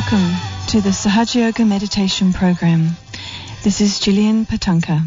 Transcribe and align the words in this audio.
Welcome 0.00 0.34
to 0.68 0.80
the 0.80 0.88
Sahaja 0.88 1.40
Yoga 1.42 1.66
Meditation 1.66 2.32
Program. 2.32 2.96
This 3.62 3.82
is 3.82 4.00
Gillian 4.00 4.46
Patanka. 4.46 5.02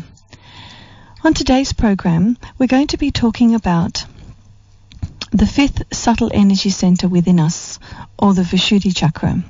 On 1.23 1.33
today's 1.33 1.73
program, 1.73 2.37
we're 2.59 2.67
going 2.67 2.85
to 2.87 2.97
be 2.97 3.09
talking 3.09 3.55
about 3.55 4.05
the 5.31 5.47
fifth 5.47 5.95
subtle 5.95 6.29
energy 6.31 6.69
center 6.69 7.07
within 7.07 7.39
us, 7.39 7.79
or 8.19 8.35
the 8.35 8.43
Vishuddhi 8.43 8.95
Chakra. 8.95 9.43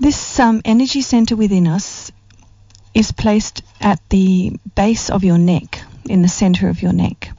This 0.00 0.40
um, 0.40 0.60
energy 0.64 1.00
center 1.00 1.36
within 1.36 1.68
us 1.68 2.10
is 2.94 3.12
placed 3.12 3.62
at 3.80 4.00
the 4.08 4.58
base 4.74 5.08
of 5.08 5.22
your 5.22 5.38
neck, 5.38 5.82
in 6.06 6.22
the 6.22 6.28
center 6.28 6.68
of 6.68 6.82
your 6.82 6.92
neck, 6.92 7.30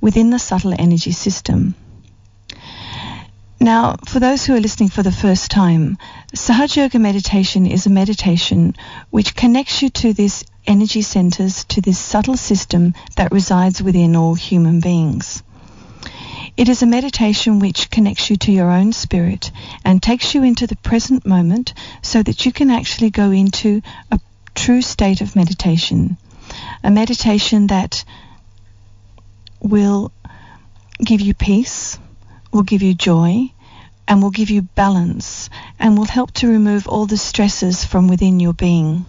within 0.00 0.30
the 0.30 0.40
subtle 0.40 0.74
energy 0.76 1.12
system. 1.12 1.76
Now, 3.62 3.96
for 4.06 4.20
those 4.20 4.46
who 4.46 4.54
are 4.54 4.60
listening 4.60 4.88
for 4.88 5.02
the 5.02 5.12
first 5.12 5.50
time, 5.50 5.98
Sahaja 6.34 6.78
Yoga 6.78 6.98
meditation 6.98 7.66
is 7.66 7.84
a 7.84 7.90
meditation 7.90 8.74
which 9.10 9.36
connects 9.36 9.82
you 9.82 9.90
to 9.90 10.14
these 10.14 10.44
energy 10.66 11.02
centers, 11.02 11.64
to 11.64 11.82
this 11.82 11.98
subtle 11.98 12.38
system 12.38 12.94
that 13.16 13.32
resides 13.32 13.82
within 13.82 14.16
all 14.16 14.34
human 14.34 14.80
beings. 14.80 15.42
It 16.56 16.70
is 16.70 16.82
a 16.82 16.86
meditation 16.86 17.58
which 17.58 17.90
connects 17.90 18.30
you 18.30 18.36
to 18.36 18.50
your 18.50 18.70
own 18.70 18.94
spirit 18.94 19.50
and 19.84 20.02
takes 20.02 20.34
you 20.34 20.42
into 20.42 20.66
the 20.66 20.76
present 20.76 21.26
moment 21.26 21.74
so 22.00 22.22
that 22.22 22.46
you 22.46 22.52
can 22.52 22.70
actually 22.70 23.10
go 23.10 23.30
into 23.30 23.82
a 24.10 24.18
true 24.54 24.80
state 24.80 25.20
of 25.20 25.36
meditation. 25.36 26.16
A 26.82 26.90
meditation 26.90 27.66
that 27.66 28.06
will 29.60 30.12
give 31.04 31.20
you 31.20 31.34
peace, 31.34 31.98
will 32.52 32.62
give 32.62 32.82
you 32.82 32.94
joy 32.94 33.52
and 34.08 34.22
will 34.22 34.30
give 34.30 34.50
you 34.50 34.62
balance 34.62 35.48
and 35.78 35.96
will 35.96 36.04
help 36.04 36.32
to 36.32 36.48
remove 36.48 36.88
all 36.88 37.06
the 37.06 37.16
stresses 37.16 37.84
from 37.84 38.08
within 38.08 38.40
your 38.40 38.52
being. 38.52 39.06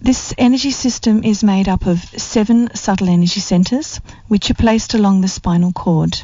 This 0.00 0.34
energy 0.36 0.72
system 0.72 1.22
is 1.22 1.44
made 1.44 1.68
up 1.68 1.86
of 1.86 2.02
seven 2.02 2.74
subtle 2.74 3.08
energy 3.08 3.40
centers, 3.40 4.00
which 4.28 4.50
are 4.50 4.54
placed 4.54 4.94
along 4.94 5.20
the 5.20 5.28
spinal 5.28 5.72
cord. 5.72 6.22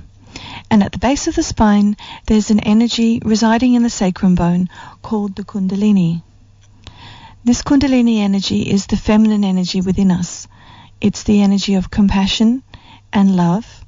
And 0.71 0.83
at 0.83 0.93
the 0.93 0.99
base 0.99 1.29
of 1.29 1.37
the 1.37 1.43
spine, 1.43 1.97
there's 2.27 2.51
an 2.51 2.61
energy 2.61 3.21
residing 3.25 3.75
in 3.75 3.83
the 3.83 3.91
sacrum 3.91 4.35
bone 4.35 4.69
called 5.03 5.37
the 5.37 5.45
Kundalini. 5.45 6.23
This 7.45 7.63
Kundalini 7.63 8.19
energy 8.19 8.63
is 8.63 8.87
the 8.87 8.97
feminine 8.97 9.45
energy 9.45 9.81
within 9.81 10.11
us. 10.11 10.49
It's 11.01 11.23
the 11.23 11.43
energy 11.43 11.75
of 11.75 11.91
compassion 11.91 12.65
and 13.13 13.37
love 13.37 13.86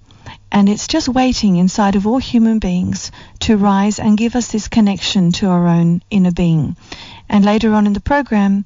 and 0.51 0.69
it's 0.69 0.89
just 0.89 1.09
waiting 1.09 1.57
inside 1.57 1.95
of 1.95 2.07
all 2.07 2.19
human 2.19 2.59
beings 2.59 3.13
to 3.41 3.57
rise 3.57 3.99
and 3.99 4.17
give 4.17 4.35
us 4.35 4.51
this 4.51 4.69
connection 4.69 5.33
to 5.33 5.47
our 5.47 5.67
own 5.67 6.03
inner 6.11 6.33
being. 6.33 6.77
And 7.29 7.45
later 7.45 7.75
on 7.75 7.87
in 7.87 7.93
the 7.93 8.01
program, 8.01 8.65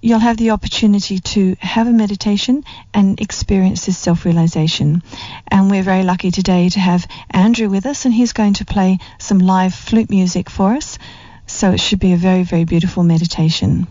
you'll 0.00 0.18
have 0.18 0.36
the 0.36 0.50
opportunity 0.50 1.20
to 1.20 1.56
have 1.60 1.86
a 1.86 1.92
meditation 1.92 2.64
and 2.92 3.20
experience 3.20 3.86
this 3.86 3.98
self 3.98 4.24
realization. 4.24 5.02
And 5.46 5.70
we're 5.70 5.84
very 5.84 6.02
lucky 6.02 6.32
today 6.32 6.68
to 6.70 6.80
have 6.80 7.06
Andrew 7.30 7.68
with 7.68 7.86
us, 7.86 8.04
and 8.04 8.12
he's 8.12 8.32
going 8.32 8.54
to 8.54 8.64
play 8.64 8.98
some 9.18 9.38
live 9.38 9.74
flute 9.74 10.10
music 10.10 10.50
for 10.50 10.72
us. 10.72 10.98
So 11.46 11.70
it 11.70 11.80
should 11.80 12.00
be 12.00 12.12
a 12.12 12.16
very, 12.16 12.42
very 12.42 12.64
beautiful 12.64 13.04
meditation. 13.04 13.86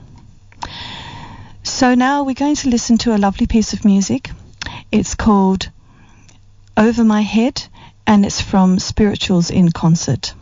So 1.64 1.96
now 1.96 2.24
we're 2.24 2.34
going 2.34 2.56
to 2.56 2.70
listen 2.70 2.98
to 3.00 3.16
a 3.16 3.18
lovely 3.18 3.48
piece 3.48 3.74
of 3.74 3.86
music. 3.86 4.32
It's 4.92 5.16
called 5.16 5.70
over 6.78 7.04
My 7.04 7.22
Head, 7.22 7.66
and 8.06 8.26
it's 8.26 8.42
from 8.42 8.80
Spirituals 8.80 9.52
in 9.52 9.72
Concert. 9.72 10.34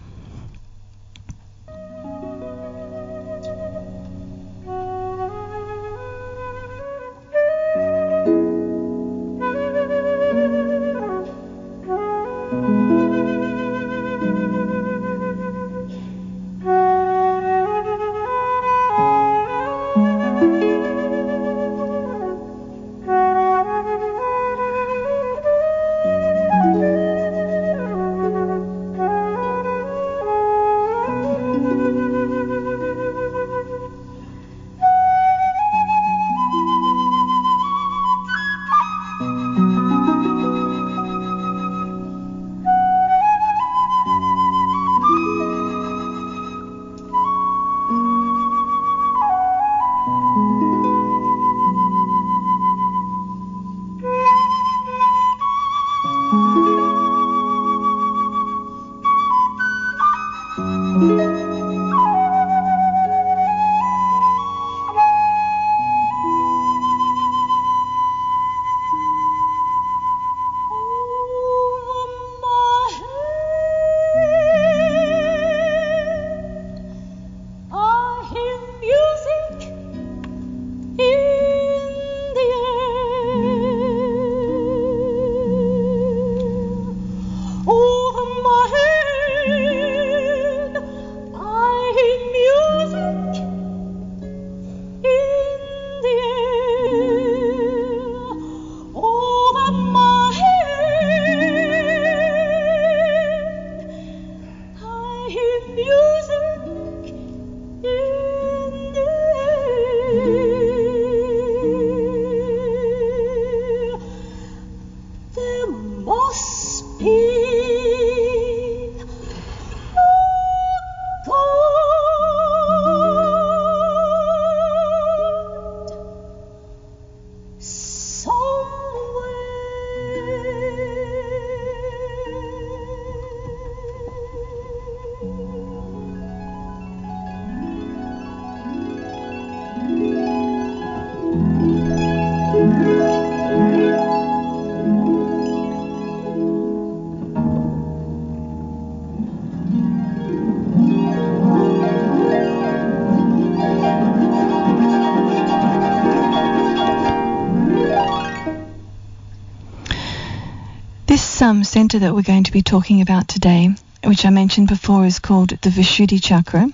Um, 161.48 161.64
center 161.64 162.00
that 162.00 162.14
we're 162.14 162.24
going 162.24 162.44
to 162.44 162.52
be 162.52 162.62
talking 162.62 163.00
about 163.00 163.30
today, 163.30 163.70
which 164.04 164.26
I 164.26 164.32
mentioned 164.32 164.68
before 164.68 165.06
is 165.06 165.20
called 165.20 165.50
the 165.50 165.70
Vishuddhi 165.70 166.22
Chakra, 166.22 166.68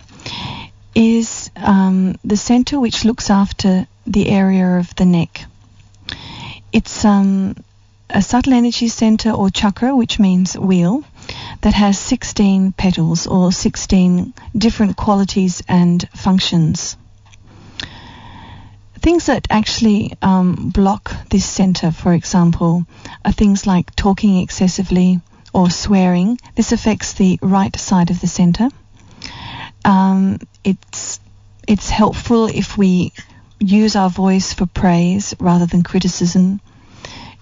is 0.95 1.51
um, 1.55 2.15
the 2.23 2.37
center 2.37 2.79
which 2.79 3.05
looks 3.05 3.29
after 3.29 3.85
the 4.07 4.27
area 4.29 4.79
of 4.79 4.95
the 4.95 5.05
neck. 5.05 5.45
It's 6.71 7.05
um, 7.05 7.55
a 8.09 8.23
subtle 8.23 8.53
energy 8.53 8.87
center 8.87 9.29
or 9.29 9.51
chakra, 9.51 9.95
which 9.95 10.17
means 10.17 10.57
wheel, 10.57 11.03
that 11.61 11.75
has 11.75 11.99
16 11.99 12.71
petals 12.71 13.27
or 13.27 13.51
16 13.51 14.33
different 14.57 14.97
qualities 14.97 15.61
and 15.67 16.03
functions. 16.15 16.97
Things 19.03 19.25
that 19.25 19.47
actually 19.49 20.13
um, 20.21 20.69
block 20.69 21.13
this 21.29 21.45
center, 21.45 21.91
for 21.91 22.13
example, 22.13 22.85
are 23.25 23.33
things 23.33 23.67
like 23.67 23.93
talking 23.97 24.37
excessively 24.37 25.19
or 25.53 25.69
swearing. 25.69 26.39
This 26.55 26.71
affects 26.71 27.11
the 27.11 27.37
right 27.41 27.77
side 27.77 28.11
of 28.11 28.21
the 28.21 28.27
center. 28.27 28.69
Um, 29.83 30.39
it's 30.63 31.19
it's 31.67 31.89
helpful 31.89 32.45
if 32.45 32.77
we 32.77 33.11
use 33.59 33.97
our 33.97 34.09
voice 34.09 34.53
for 34.53 34.67
praise 34.67 35.35
rather 35.37 35.65
than 35.65 35.83
criticism 35.83 36.61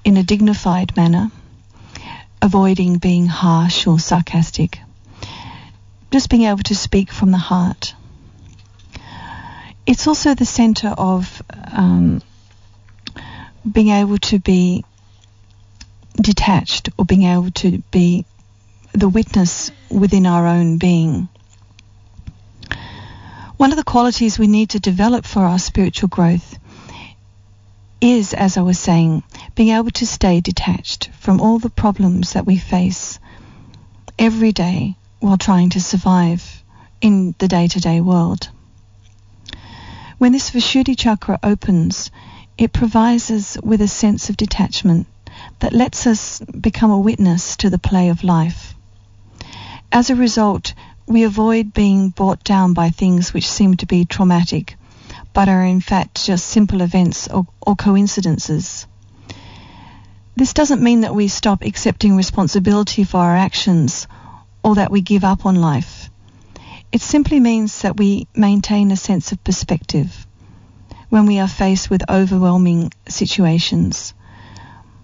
in 0.03 0.17
a 0.17 0.23
dignified 0.23 0.97
manner, 0.97 1.29
avoiding 2.41 2.97
being 2.97 3.27
harsh 3.27 3.85
or 3.85 3.99
sarcastic. 3.99 4.79
Just 6.09 6.31
being 6.31 6.45
able 6.45 6.63
to 6.63 6.75
speak 6.75 7.11
from 7.11 7.29
the 7.29 7.37
heart. 7.37 7.93
It's 9.85 10.07
also 10.07 10.35
the 10.35 10.45
center 10.45 10.89
of 10.89 11.41
um, 11.71 12.21
being 13.69 13.89
able 13.89 14.17
to 14.17 14.39
be 14.39 14.85
detached 16.15 16.89
or 16.97 17.05
being 17.05 17.23
able 17.23 17.51
to 17.51 17.79
be 17.91 18.25
the 18.93 19.09
witness 19.09 19.71
within 19.89 20.25
our 20.25 20.45
own 20.47 20.77
being. 20.77 21.29
One 23.57 23.71
of 23.71 23.77
the 23.77 23.83
qualities 23.83 24.39
we 24.39 24.47
need 24.47 24.71
to 24.71 24.79
develop 24.79 25.25
for 25.25 25.41
our 25.41 25.59
spiritual 25.59 26.09
growth 26.09 26.57
is, 28.01 28.33
as 28.33 28.57
I 28.57 28.61
was 28.61 28.79
saying, 28.79 29.23
being 29.55 29.69
able 29.69 29.91
to 29.91 30.07
stay 30.07 30.41
detached 30.41 31.11
from 31.19 31.39
all 31.39 31.59
the 31.59 31.69
problems 31.69 32.33
that 32.33 32.45
we 32.45 32.57
face 32.57 33.19
every 34.17 34.51
day 34.51 34.95
while 35.19 35.37
trying 35.37 35.69
to 35.71 35.81
survive 35.81 36.63
in 37.01 37.35
the 37.37 37.47
day 37.47 37.67
to 37.67 37.79
day 37.79 38.01
world. 38.01 38.49
When 40.21 40.33
this 40.33 40.51
Vishuddhi 40.51 40.95
chakra 40.95 41.39
opens, 41.41 42.11
it 42.55 42.73
provides 42.73 43.31
us 43.31 43.57
with 43.63 43.81
a 43.81 43.87
sense 43.87 44.29
of 44.29 44.37
detachment 44.37 45.07
that 45.61 45.73
lets 45.73 46.05
us 46.05 46.39
become 46.41 46.91
a 46.91 46.99
witness 46.99 47.57
to 47.57 47.71
the 47.71 47.79
play 47.79 48.09
of 48.09 48.23
life. 48.23 48.75
As 49.91 50.11
a 50.11 50.15
result, 50.15 50.75
we 51.07 51.23
avoid 51.23 51.73
being 51.73 52.09
brought 52.09 52.43
down 52.43 52.75
by 52.75 52.91
things 52.91 53.33
which 53.33 53.49
seem 53.49 53.77
to 53.77 53.87
be 53.87 54.05
traumatic, 54.05 54.77
but 55.33 55.49
are 55.49 55.65
in 55.65 55.81
fact 55.81 56.23
just 56.23 56.45
simple 56.45 56.81
events 56.81 57.27
or, 57.27 57.47
or 57.59 57.75
coincidences. 57.75 58.85
This 60.35 60.53
doesn't 60.53 60.83
mean 60.83 61.01
that 61.01 61.15
we 61.15 61.29
stop 61.29 61.63
accepting 61.63 62.15
responsibility 62.15 63.05
for 63.05 63.17
our 63.17 63.35
actions 63.35 64.05
or 64.63 64.75
that 64.75 64.91
we 64.91 65.01
give 65.01 65.23
up 65.23 65.47
on 65.47 65.55
life. 65.55 66.11
It 66.91 67.01
simply 67.01 67.39
means 67.39 67.83
that 67.83 67.95
we 67.95 68.27
maintain 68.35 68.91
a 68.91 68.97
sense 68.97 69.31
of 69.31 69.41
perspective 69.45 70.27
when 71.07 71.25
we 71.25 71.39
are 71.39 71.47
faced 71.47 71.89
with 71.89 72.09
overwhelming 72.09 72.91
situations. 73.07 74.13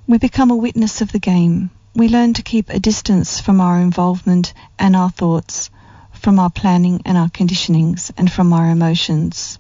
We 0.06 0.18
become 0.18 0.52
a 0.52 0.56
witness 0.58 1.00
of 1.00 1.14
the 1.14 1.20
game. 1.20 1.70
We 1.96 2.10
learn 2.10 2.34
to 2.34 2.44
keep 2.44 2.70
a 2.70 2.80
distance 2.80 3.40
from 3.40 3.62
our 3.62 3.80
involvement 3.80 4.54
and 4.78 4.98
our 4.98 5.10
thoughts, 5.10 5.70
from 6.12 6.40
our 6.40 6.50
planning 6.50 7.02
and 7.06 7.18
our 7.18 7.30
conditionings, 7.30 8.12
and 8.18 8.30
from 8.30 8.52
our 8.52 8.70
emotions. 8.70 9.58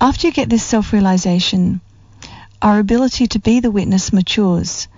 After 0.00 0.26
you 0.26 0.32
get 0.32 0.48
this 0.48 0.64
self 0.64 0.90
realization, 0.94 1.82
our 2.62 2.78
ability 2.78 3.26
to 3.26 3.38
be 3.38 3.60
the 3.60 3.70
witness 3.70 4.10
matures, 4.10 4.88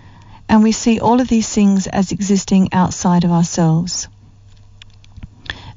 and 0.49 0.63
we 0.63 0.71
see 0.71 1.01
all 1.01 1.21
of 1.21 1.27
these 1.27 1.49
things 1.49 1.89
as 1.89 2.13
existing 2.13 2.69
outside 2.73 3.25
of 3.25 3.33
ourselves. 3.33 4.07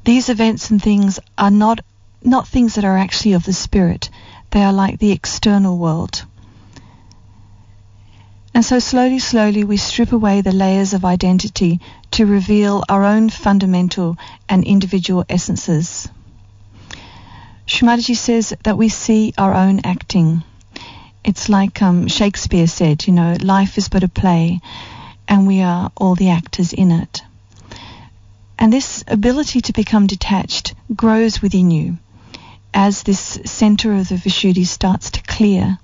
These 0.04 0.30
events 0.30 0.70
and 0.70 0.82
things 0.82 1.20
are 1.38 1.52
not, 1.52 1.82
not 2.24 2.48
things 2.48 2.76
that 2.76 2.86
are 2.86 2.98
actually 2.98 3.34
of 3.34 3.44
the 3.44 3.54
spirit. 3.54 4.10
They 4.52 4.64
are 4.64 4.74
like 4.74 5.00
the 5.00 5.12
external 5.12 5.78
world. 5.78 6.26
And 8.54 8.66
so 8.66 8.80
slowly, 8.80 9.20
slowly 9.20 9.64
we 9.64 9.78
strip 9.78 10.12
away 10.12 10.42
the 10.42 10.52
layers 10.52 10.94
of 10.94 11.06
identity 11.06 11.80
to 12.12 12.26
reveal 12.26 12.84
our 12.90 13.06
own 13.06 13.30
fundamental 13.30 14.18
and 14.50 14.64
individual 14.64 15.24
essences. 15.30 16.10
Shri 17.66 18.02
says 18.02 18.54
that 18.64 18.78
we 18.78 18.90
see 18.90 19.34
our 19.38 19.54
own 19.54 19.82
acting. 19.84 20.44
It's 21.24 21.50
like 21.50 21.82
um, 21.84 22.08
Shakespeare 22.08 22.66
said, 22.66 23.06
you 23.06 23.14
know, 23.14 23.38
life 23.40 23.78
is 23.78 23.90
but 23.90 24.04
a 24.04 24.08
play 24.08 24.60
and 25.28 25.46
we 25.46 25.62
are 25.62 25.92
all 25.96 26.16
the 26.16 26.32
actors 26.32 26.74
in 26.74 26.90
it. 26.92 27.22
And 28.62 28.74
this 28.74 29.06
ability 29.08 29.62
to 29.62 29.74
become 29.74 30.06
detached 30.06 30.76
grows 30.94 31.42
within 31.42 31.72
you 31.72 31.98
as 32.74 33.04
this 33.04 33.40
center 33.46 33.96
of 33.96 34.10
the 34.10 34.16
Vishuddhi 34.16 34.68
starts 34.68 35.12
to 35.12 35.24
clear. 35.24 35.80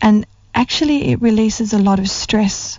And 0.00 0.26
actually, 0.54 1.10
it 1.10 1.20
releases 1.20 1.74
a 1.74 1.78
lot 1.78 1.98
of 1.98 2.08
stress 2.08 2.78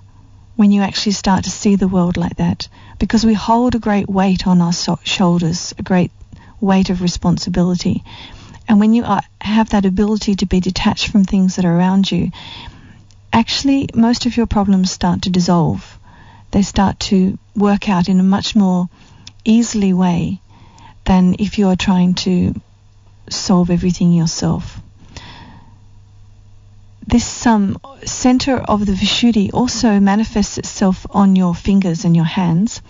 when 0.55 0.71
you 0.71 0.81
actually 0.81 1.11
start 1.11 1.43
to 1.43 1.51
see 1.51 1.75
the 1.75 1.87
world 1.87 2.17
like 2.17 2.37
that 2.37 2.67
because 2.97 3.23
we 3.23 3.35
hold 3.35 3.75
a 3.75 3.79
great 3.79 4.09
weight 4.09 4.47
on 4.47 4.61
our 4.63 4.73
so- 4.73 4.99
shoulders, 5.03 5.75
a 5.77 5.83
great 5.83 6.11
weight 6.59 6.89
of 6.89 7.03
responsibility. 7.03 8.03
And 8.67 8.79
when 8.79 8.95
you 8.95 9.03
are, 9.03 9.21
have 9.39 9.69
that 9.69 9.85
ability 9.85 10.33
to 10.37 10.47
be 10.47 10.59
detached 10.59 11.09
from 11.09 11.23
things 11.23 11.55
that 11.55 11.65
are 11.65 11.77
around 11.77 12.11
you, 12.11 12.31
actually, 13.31 13.89
most 13.93 14.25
of 14.25 14.35
your 14.35 14.47
problems 14.47 14.89
start 14.89 15.21
to 15.21 15.29
dissolve 15.29 15.96
they 16.51 16.61
start 16.61 16.99
to 16.99 17.37
work 17.55 17.89
out 17.89 18.09
in 18.09 18.19
a 18.19 18.23
much 18.23 18.55
more 18.55 18.89
easily 19.43 19.93
way 19.93 20.41
than 21.05 21.35
if 21.39 21.57
you 21.57 21.67
are 21.67 21.75
trying 21.75 22.13
to 22.13 22.53
solve 23.29 23.69
everything 23.69 24.13
yourself. 24.13 24.81
This 27.05 27.45
um, 27.45 27.77
center 28.03 28.57
of 28.57 28.85
the 28.85 28.91
Vishuddhi 28.91 29.51
also 29.53 29.99
manifests 29.99 30.57
itself 30.57 31.05
on 31.09 31.37
your 31.37 31.55
fingers 31.55 32.03
and 32.03 32.15
your 32.15 32.25
hands, 32.25 32.81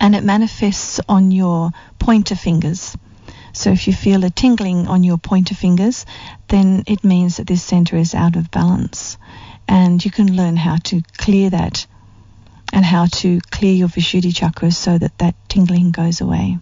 and 0.00 0.14
it 0.14 0.22
manifests 0.22 1.00
on 1.08 1.32
your 1.32 1.70
pointer 1.98 2.36
fingers. 2.36 2.96
So 3.52 3.70
if 3.72 3.88
you 3.88 3.92
feel 3.92 4.24
a 4.24 4.30
tingling 4.30 4.86
on 4.86 5.02
your 5.02 5.18
pointer 5.18 5.56
fingers, 5.56 6.06
then 6.46 6.84
it 6.86 7.02
means 7.02 7.38
that 7.38 7.48
this 7.48 7.62
center 7.62 7.96
is 7.96 8.14
out 8.14 8.36
of 8.36 8.52
balance. 8.52 9.18
And 9.66 10.04
you 10.04 10.12
can 10.12 10.36
learn 10.36 10.56
how 10.56 10.76
to 10.84 11.02
clear 11.16 11.50
that 11.50 11.86
and 12.72 12.84
how 12.84 13.06
to 13.06 13.40
clear 13.50 13.74
your 13.74 13.88
Vishuddhi 13.88 14.32
chakras 14.32 14.74
so 14.74 14.98
that 14.98 15.16
that 15.18 15.34
tingling 15.48 15.90
goes 15.90 16.20
away. 16.20 16.58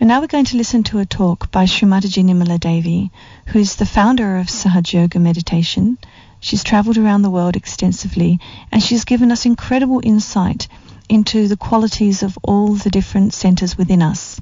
And 0.00 0.08
now 0.08 0.20
we're 0.20 0.26
going 0.26 0.46
to 0.46 0.56
listen 0.56 0.82
to 0.84 0.98
a 0.98 1.06
talk 1.06 1.52
by 1.52 1.64
Sri 1.64 1.88
Mataji 1.88 2.24
Nirmala 2.24 2.58
Devi, 2.58 3.12
who 3.46 3.60
is 3.60 3.76
the 3.76 3.86
founder 3.86 4.38
of 4.38 4.48
Sahaj 4.48 4.92
Yoga 4.92 5.20
Meditation. 5.20 5.96
She's 6.40 6.64
travelled 6.64 6.98
around 6.98 7.22
the 7.22 7.30
world 7.30 7.54
extensively 7.54 8.40
and 8.72 8.82
she's 8.82 9.04
given 9.04 9.30
us 9.30 9.46
incredible 9.46 10.00
insight 10.02 10.66
into 11.08 11.46
the 11.46 11.56
qualities 11.56 12.24
of 12.24 12.36
all 12.42 12.74
the 12.74 12.90
different 12.90 13.32
centres 13.32 13.78
within 13.78 14.02
us. 14.02 14.40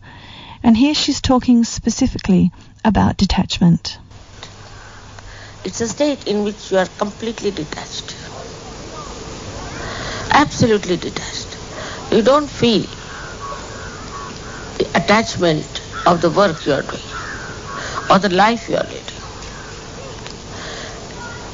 And 0.62 0.76
here 0.76 0.94
she's 0.94 1.20
talking 1.20 1.64
specifically 1.64 2.52
about 2.82 3.18
detachment. 3.18 3.98
It's 5.62 5.82
a 5.82 5.88
state 5.88 6.26
in 6.26 6.44
which 6.44 6.70
you 6.70 6.78
are 6.78 6.86
completely 6.86 7.50
detached 7.50 8.19
absolutely 10.32 10.96
detached. 10.96 11.56
You 12.10 12.22
don't 12.22 12.48
feel 12.48 12.82
the 14.78 14.86
attachment 14.94 15.82
of 16.06 16.20
the 16.20 16.30
work 16.30 16.64
you 16.66 16.72
are 16.72 16.82
doing 16.82 17.02
or 18.10 18.18
the 18.18 18.30
life 18.30 18.68
you 18.68 18.76
are 18.76 18.84
leading. 18.84 19.04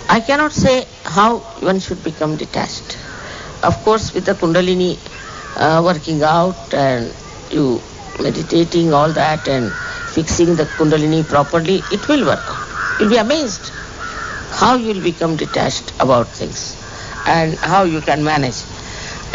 I 0.09 0.21
cannot 0.21 0.53
say 0.53 0.87
how 1.05 1.39
one 1.61 1.81
should 1.81 2.03
become 2.05 2.37
detached. 2.37 2.97
Of 3.63 3.77
course, 3.85 4.15
with 4.15 4.25
the 4.25 4.35
Kundalini 4.35 4.99
uh, 5.57 5.83
working 5.85 6.23
out 6.23 6.73
and 6.73 7.13
you 7.51 7.81
meditating, 8.23 8.93
all 8.93 9.11
that, 9.13 9.49
and 9.49 9.73
fixing 10.15 10.55
the 10.57 10.65
Kundalini 10.65 11.27
properly, 11.29 11.83
it 11.91 12.07
will 12.09 12.25
work 12.25 12.45
out. 12.49 13.01
You'll 13.01 13.11
be 13.11 13.17
amazed 13.17 13.73
how 14.53 14.77
you'll 14.77 15.03
become 15.03 15.37
detached 15.37 15.93
about 16.01 16.29
things 16.29 16.76
and 17.27 17.55
how 17.59 17.83
you 17.85 18.01
can 18.01 18.25
manage 18.25 18.63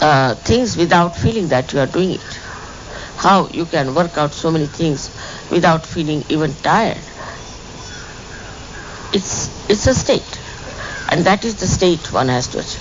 uh, 0.00 0.34
things 0.36 0.76
without 0.76 1.16
feeling 1.16 1.48
that 1.48 1.72
you 1.72 1.80
are 1.80 1.86
doing 1.86 2.12
it. 2.12 2.40
How 3.16 3.48
you 3.48 3.66
can 3.66 3.94
work 3.94 4.16
out 4.16 4.32
so 4.32 4.50
many 4.50 4.66
things 4.66 5.10
without 5.50 5.84
feeling 5.84 6.24
even 6.28 6.54
tired. 6.54 6.96
It's, 9.12 9.68
it's 9.68 9.86
a 9.86 9.94
state. 9.94 10.40
And 11.10 11.24
that 11.26 11.44
is 11.44 11.56
the 11.56 11.66
state 11.66 12.12
one 12.12 12.28
has 12.28 12.46
to 12.48 12.60
achieve. 12.60 12.80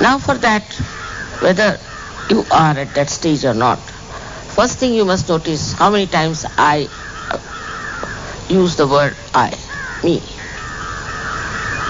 Now 0.00 0.18
for 0.18 0.34
that, 0.34 0.62
whether 1.40 1.78
you 2.30 2.44
are 2.52 2.78
at 2.78 2.94
that 2.94 3.10
stage 3.10 3.44
or 3.44 3.54
not, 3.54 3.78
first 3.78 4.78
thing 4.78 4.94
you 4.94 5.04
must 5.04 5.28
notice 5.28 5.72
how 5.72 5.90
many 5.90 6.06
times 6.06 6.46
I 6.56 6.88
use 8.48 8.76
the 8.76 8.86
word 8.86 9.14
I, 9.34 9.52
me. 10.04 10.22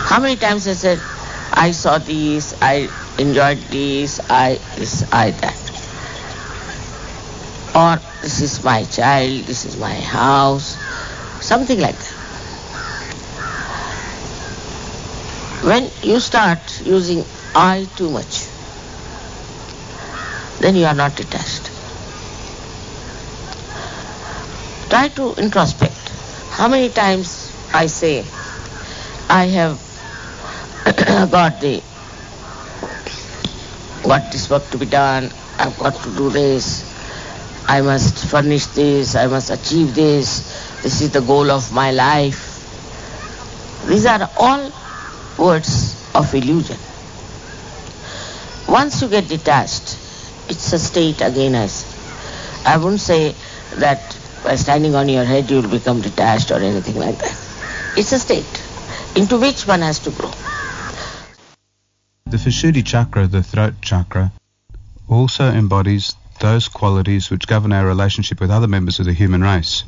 How 0.08 0.20
many 0.20 0.36
times 0.36 0.66
I 0.66 0.72
said, 0.72 0.98
I 1.52 1.70
saw 1.70 1.98
these, 1.98 2.54
I 2.62 2.88
enjoyed 3.18 3.58
these, 3.68 4.20
I 4.30 4.58
this, 4.74 5.04
I 5.12 5.32
that. 5.32 5.60
Or 7.76 8.00
this 8.22 8.40
is 8.40 8.64
my 8.64 8.84
child, 8.84 9.44
this 9.44 9.66
is 9.66 9.76
my 9.76 9.92
house, 9.92 10.78
something 11.44 11.78
like 11.78 11.94
that. 11.94 12.14
When 15.68 15.90
you 16.00 16.20
start 16.20 16.80
using 16.86 17.26
I 17.54 17.86
too 17.96 18.08
much, 18.08 18.48
then 20.60 20.74
you 20.74 20.86
are 20.86 20.94
not 20.94 21.16
detached. 21.16 21.70
Try 24.88 25.08
to 25.08 25.34
introspect. 25.36 26.08
How 26.56 26.66
many 26.66 26.88
times 26.88 27.52
I 27.74 27.88
say, 27.88 28.24
I 29.28 29.44
have 29.52 29.87
got 31.06 31.60
the 31.60 31.82
got 34.04 34.32
this 34.32 34.48
work 34.50 34.68
to 34.70 34.78
be 34.78 34.86
done, 34.86 35.30
I've 35.58 35.76
got 35.78 35.94
to 36.02 36.10
do 36.16 36.30
this, 36.30 36.84
I 37.68 37.82
must 37.82 38.26
furnish 38.30 38.66
this, 38.66 39.14
I 39.14 39.26
must 39.26 39.50
achieve 39.50 39.94
this, 39.94 40.82
this 40.82 41.00
is 41.00 41.10
the 41.12 41.20
goal 41.20 41.50
of 41.50 41.72
my 41.72 41.90
life. 41.90 42.54
These 43.86 44.06
are 44.06 44.28
all 44.38 44.72
words 45.38 46.10
of 46.14 46.34
illusion. 46.34 46.78
Once 48.68 49.02
you 49.02 49.08
get 49.08 49.28
detached, 49.28 49.96
it's 50.48 50.72
a 50.72 50.78
state 50.78 51.20
again 51.20 51.54
as 51.54 51.84
I 52.64 52.76
wouldn't 52.76 53.00
say 53.00 53.34
that 53.76 54.16
by 54.42 54.56
standing 54.56 54.94
on 54.94 55.08
your 55.08 55.24
head 55.24 55.50
you'll 55.50 55.68
become 55.68 56.00
detached 56.00 56.50
or 56.50 56.56
anything 56.56 56.96
like 56.96 57.18
that. 57.18 57.36
It's 57.96 58.12
a 58.12 58.18
state 58.18 58.62
into 59.16 59.38
which 59.38 59.66
one 59.66 59.82
has 59.82 59.98
to 60.00 60.10
grow. 60.10 60.32
The 62.30 62.36
Vishuddhi 62.36 62.84
chakra, 62.84 63.26
the 63.26 63.42
throat 63.42 63.80
chakra, 63.80 64.32
also 65.08 65.50
embodies 65.50 66.14
those 66.40 66.68
qualities 66.68 67.30
which 67.30 67.46
govern 67.46 67.72
our 67.72 67.86
relationship 67.86 68.38
with 68.38 68.50
other 68.50 68.68
members 68.68 69.00
of 69.00 69.06
the 69.06 69.14
human 69.14 69.42
race. 69.42 69.84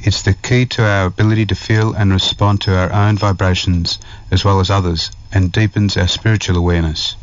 It's 0.00 0.22
the 0.22 0.34
key 0.34 0.66
to 0.66 0.84
our 0.84 1.06
ability 1.06 1.46
to 1.46 1.54
feel 1.54 1.92
and 1.92 2.10
respond 2.12 2.62
to 2.62 2.76
our 2.76 2.92
own 2.92 3.16
vibrations 3.16 4.00
as 4.32 4.44
well 4.44 4.58
as 4.58 4.70
others 4.70 5.12
and 5.32 5.52
deepens 5.52 5.96
our 5.96 6.08
spiritual 6.08 6.56
awareness. 6.56 7.14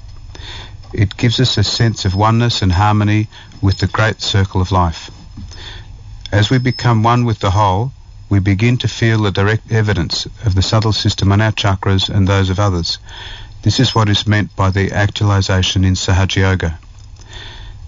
It 0.94 1.18
gives 1.18 1.42
us 1.42 1.58
a 1.58 1.64
sense 1.66 2.06
of 2.06 2.16
oneness 2.16 2.62
and 2.62 2.72
harmony 2.72 3.28
with 3.62 3.80
the 3.80 3.88
great 3.88 4.22
circle 4.22 4.62
of 4.62 4.72
life. 4.72 5.12
As 6.32 6.50
we 6.50 6.60
become 6.60 7.04
one 7.04 7.26
with 7.26 7.40
the 7.40 7.52
whole, 7.52 7.92
we 8.30 8.40
begin 8.40 8.78
to 8.78 8.88
feel 8.88 9.24
the 9.24 9.32
direct 9.32 9.70
evidence 9.70 10.28
of 10.46 10.56
the 10.56 10.62
subtle 10.62 10.94
system 10.94 11.34
on 11.34 11.42
our 11.42 11.52
chakras 11.52 12.10
and 12.10 12.26
those 12.26 12.50
of 12.50 12.60
others. 12.60 13.00
This 13.62 13.80
is 13.80 13.94
what 13.94 14.10
is 14.10 14.26
meant 14.26 14.56
by 14.56 14.70
the 14.70 14.92
actualization 14.92 15.84
in 15.84 15.96
Sahaja 15.96 16.38
Yoga. 16.38 16.80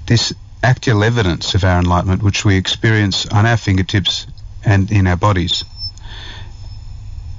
This 0.05 0.33
actual 0.61 1.03
evidence 1.03 1.55
of 1.55 1.63
our 1.63 1.79
enlightenment, 1.79 2.23
which 2.23 2.43
we 2.43 2.57
experience 2.57 3.25
on 3.25 3.45
our 3.45 3.57
fingertips 3.57 4.27
and 4.65 4.91
in 4.91 5.07
our 5.07 5.15
bodies. 5.15 5.63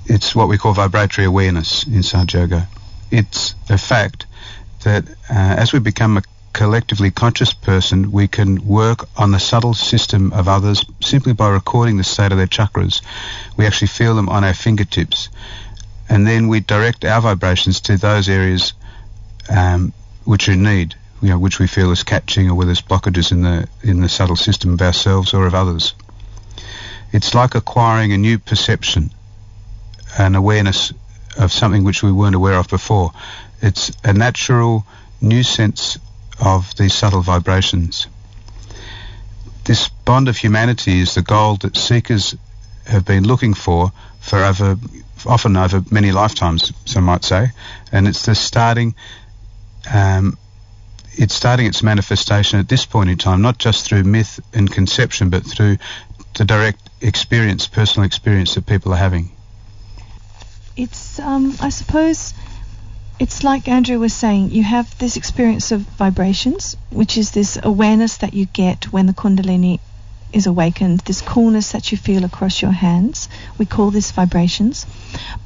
It's 0.07 0.35
what 0.35 0.49
we 0.49 0.59
call 0.59 0.73
vibratory 0.73 1.27
awareness 1.27 1.85
in 1.87 2.03
Sahaja 2.03 2.41
Yoga. 2.41 2.69
It's 3.11 3.55
a 3.69 3.77
fact 3.77 4.27
that 4.85 5.07
uh, 5.09 5.15
as 5.29 5.73
we 5.73 5.79
become 5.79 6.17
a 6.17 6.23
collectively 6.53 7.11
conscious 7.11 7.53
person, 7.53 8.12
we 8.12 8.29
can 8.29 8.67
work 8.67 9.09
on 9.17 9.31
the 9.31 9.41
subtle 9.41 9.75
system 9.75 10.33
of 10.33 10.49
others 10.49 10.85
simply 11.01 11.33
by 11.33 11.49
recording 11.49 11.97
the 11.97 12.05
state 12.05 12.33
of 12.33 12.39
their 12.39 12.47
chakras. 12.47 13.03
We 13.57 13.67
actually 13.67 13.89
feel 13.89 14.15
them 14.15 14.29
on 14.29 14.45
our 14.45 14.55
fingertips. 14.55 15.29
And 16.12 16.26
then 16.26 16.49
we 16.49 16.61
direct 16.61 17.07
our 17.07 17.23
vibrations 17.23 17.81
to 17.81 17.97
those 17.97 18.28
areas 18.28 18.75
um, 19.49 19.95
which 20.25 20.47
are 20.47 20.52
in 20.52 20.62
need, 20.62 20.95
you 21.23 21.31
know, 21.31 21.38
which 21.38 21.59
we 21.59 21.66
feel 21.66 21.90
is 21.90 22.02
catching 22.02 22.50
or 22.50 22.54
where 22.54 22.66
there's 22.66 22.83
blockages 22.83 23.33
in 23.33 23.40
the 23.40 23.66
in 23.83 24.02
the 24.02 24.11
subtle 24.11 24.37
system 24.37 24.75
of 24.75 24.83
ourselves 24.83 25.33
or 25.33 25.47
of 25.47 25.54
others. 25.54 25.95
It's 27.12 27.35
like 27.35 27.54
acquiring 27.54 28.12
a 28.12 28.19
new 28.19 28.38
perception, 28.38 29.11
an 30.19 30.35
awareness 30.35 30.92
of 31.38 31.50
something 31.50 31.83
which 31.83 32.02
we 32.02 32.12
weren't 32.12 32.35
aware 32.35 32.59
of 32.59 32.69
before. 32.69 33.12
It's 33.62 33.90
a 34.05 34.12
natural 34.12 34.85
new 35.22 35.42
sense 35.42 35.98
of 36.38 36.77
these 36.77 36.92
subtle 36.92 37.22
vibrations. 37.22 38.07
This 39.64 39.88
bond 39.88 40.29
of 40.29 40.37
humanity 40.37 41.01
is 41.01 41.14
the 41.14 41.22
goal 41.22 41.57
that 41.62 41.75
seekers 41.75 42.37
have 42.87 43.07
been 43.07 43.27
looking 43.27 43.55
for 43.55 43.92
for 44.20 44.44
over, 44.44 44.77
often 45.27 45.57
over 45.57 45.83
many 45.91 46.13
lifetimes, 46.13 46.73
some 46.85 47.05
might 47.05 47.25
say, 47.25 47.49
and 47.91 48.09
it's 48.09 48.27
the 48.27 48.35
starting. 48.35 48.95
Um, 49.93 50.39
it's 51.15 51.35
starting 51.35 51.67
its 51.67 51.83
manifestation 51.83 52.59
at 52.59 52.69
this 52.69 52.87
point 52.87 53.11
in 53.11 53.19
time, 53.19 53.43
not 53.43 53.59
just 53.59 53.87
through 53.87 54.05
myth 54.05 54.41
and 54.55 54.71
conception, 54.71 55.29
but 55.29 55.45
through 55.45 55.77
the 56.37 56.45
direct 56.45 56.89
experience, 57.03 57.67
personal 57.67 58.07
experience 58.07 58.55
that 58.55 58.67
people 58.67 58.93
are 58.93 58.97
having. 58.97 59.31
It's, 60.77 61.19
um, 61.19 61.55
I 61.61 61.69
suppose, 61.69 62.33
it's 63.19 63.45
like 63.45 63.69
Andrew 63.69 63.99
was 63.99 64.15
saying, 64.15 64.53
you 64.53 64.63
have 64.63 64.99
this 64.99 65.17
experience 65.17 65.71
of 65.71 65.81
vibrations, 65.81 66.77
which 66.91 67.19
is 67.19 67.33
this 67.33 67.59
awareness 67.63 68.17
that 68.19 68.33
you 68.33 68.47
get 68.47 68.93
when 68.93 69.07
the 69.07 69.13
Kundalini 69.13 69.81
is 70.33 70.47
awakened, 70.47 71.01
this 71.01 71.21
coolness 71.21 71.73
that 71.73 71.93
you 71.93 71.99
feel 71.99 72.25
across 72.25 72.63
your 72.63 72.71
hands. 72.71 73.29
We 73.59 73.67
call 73.67 73.91
this 73.91 74.11
vibrations. 74.13 74.87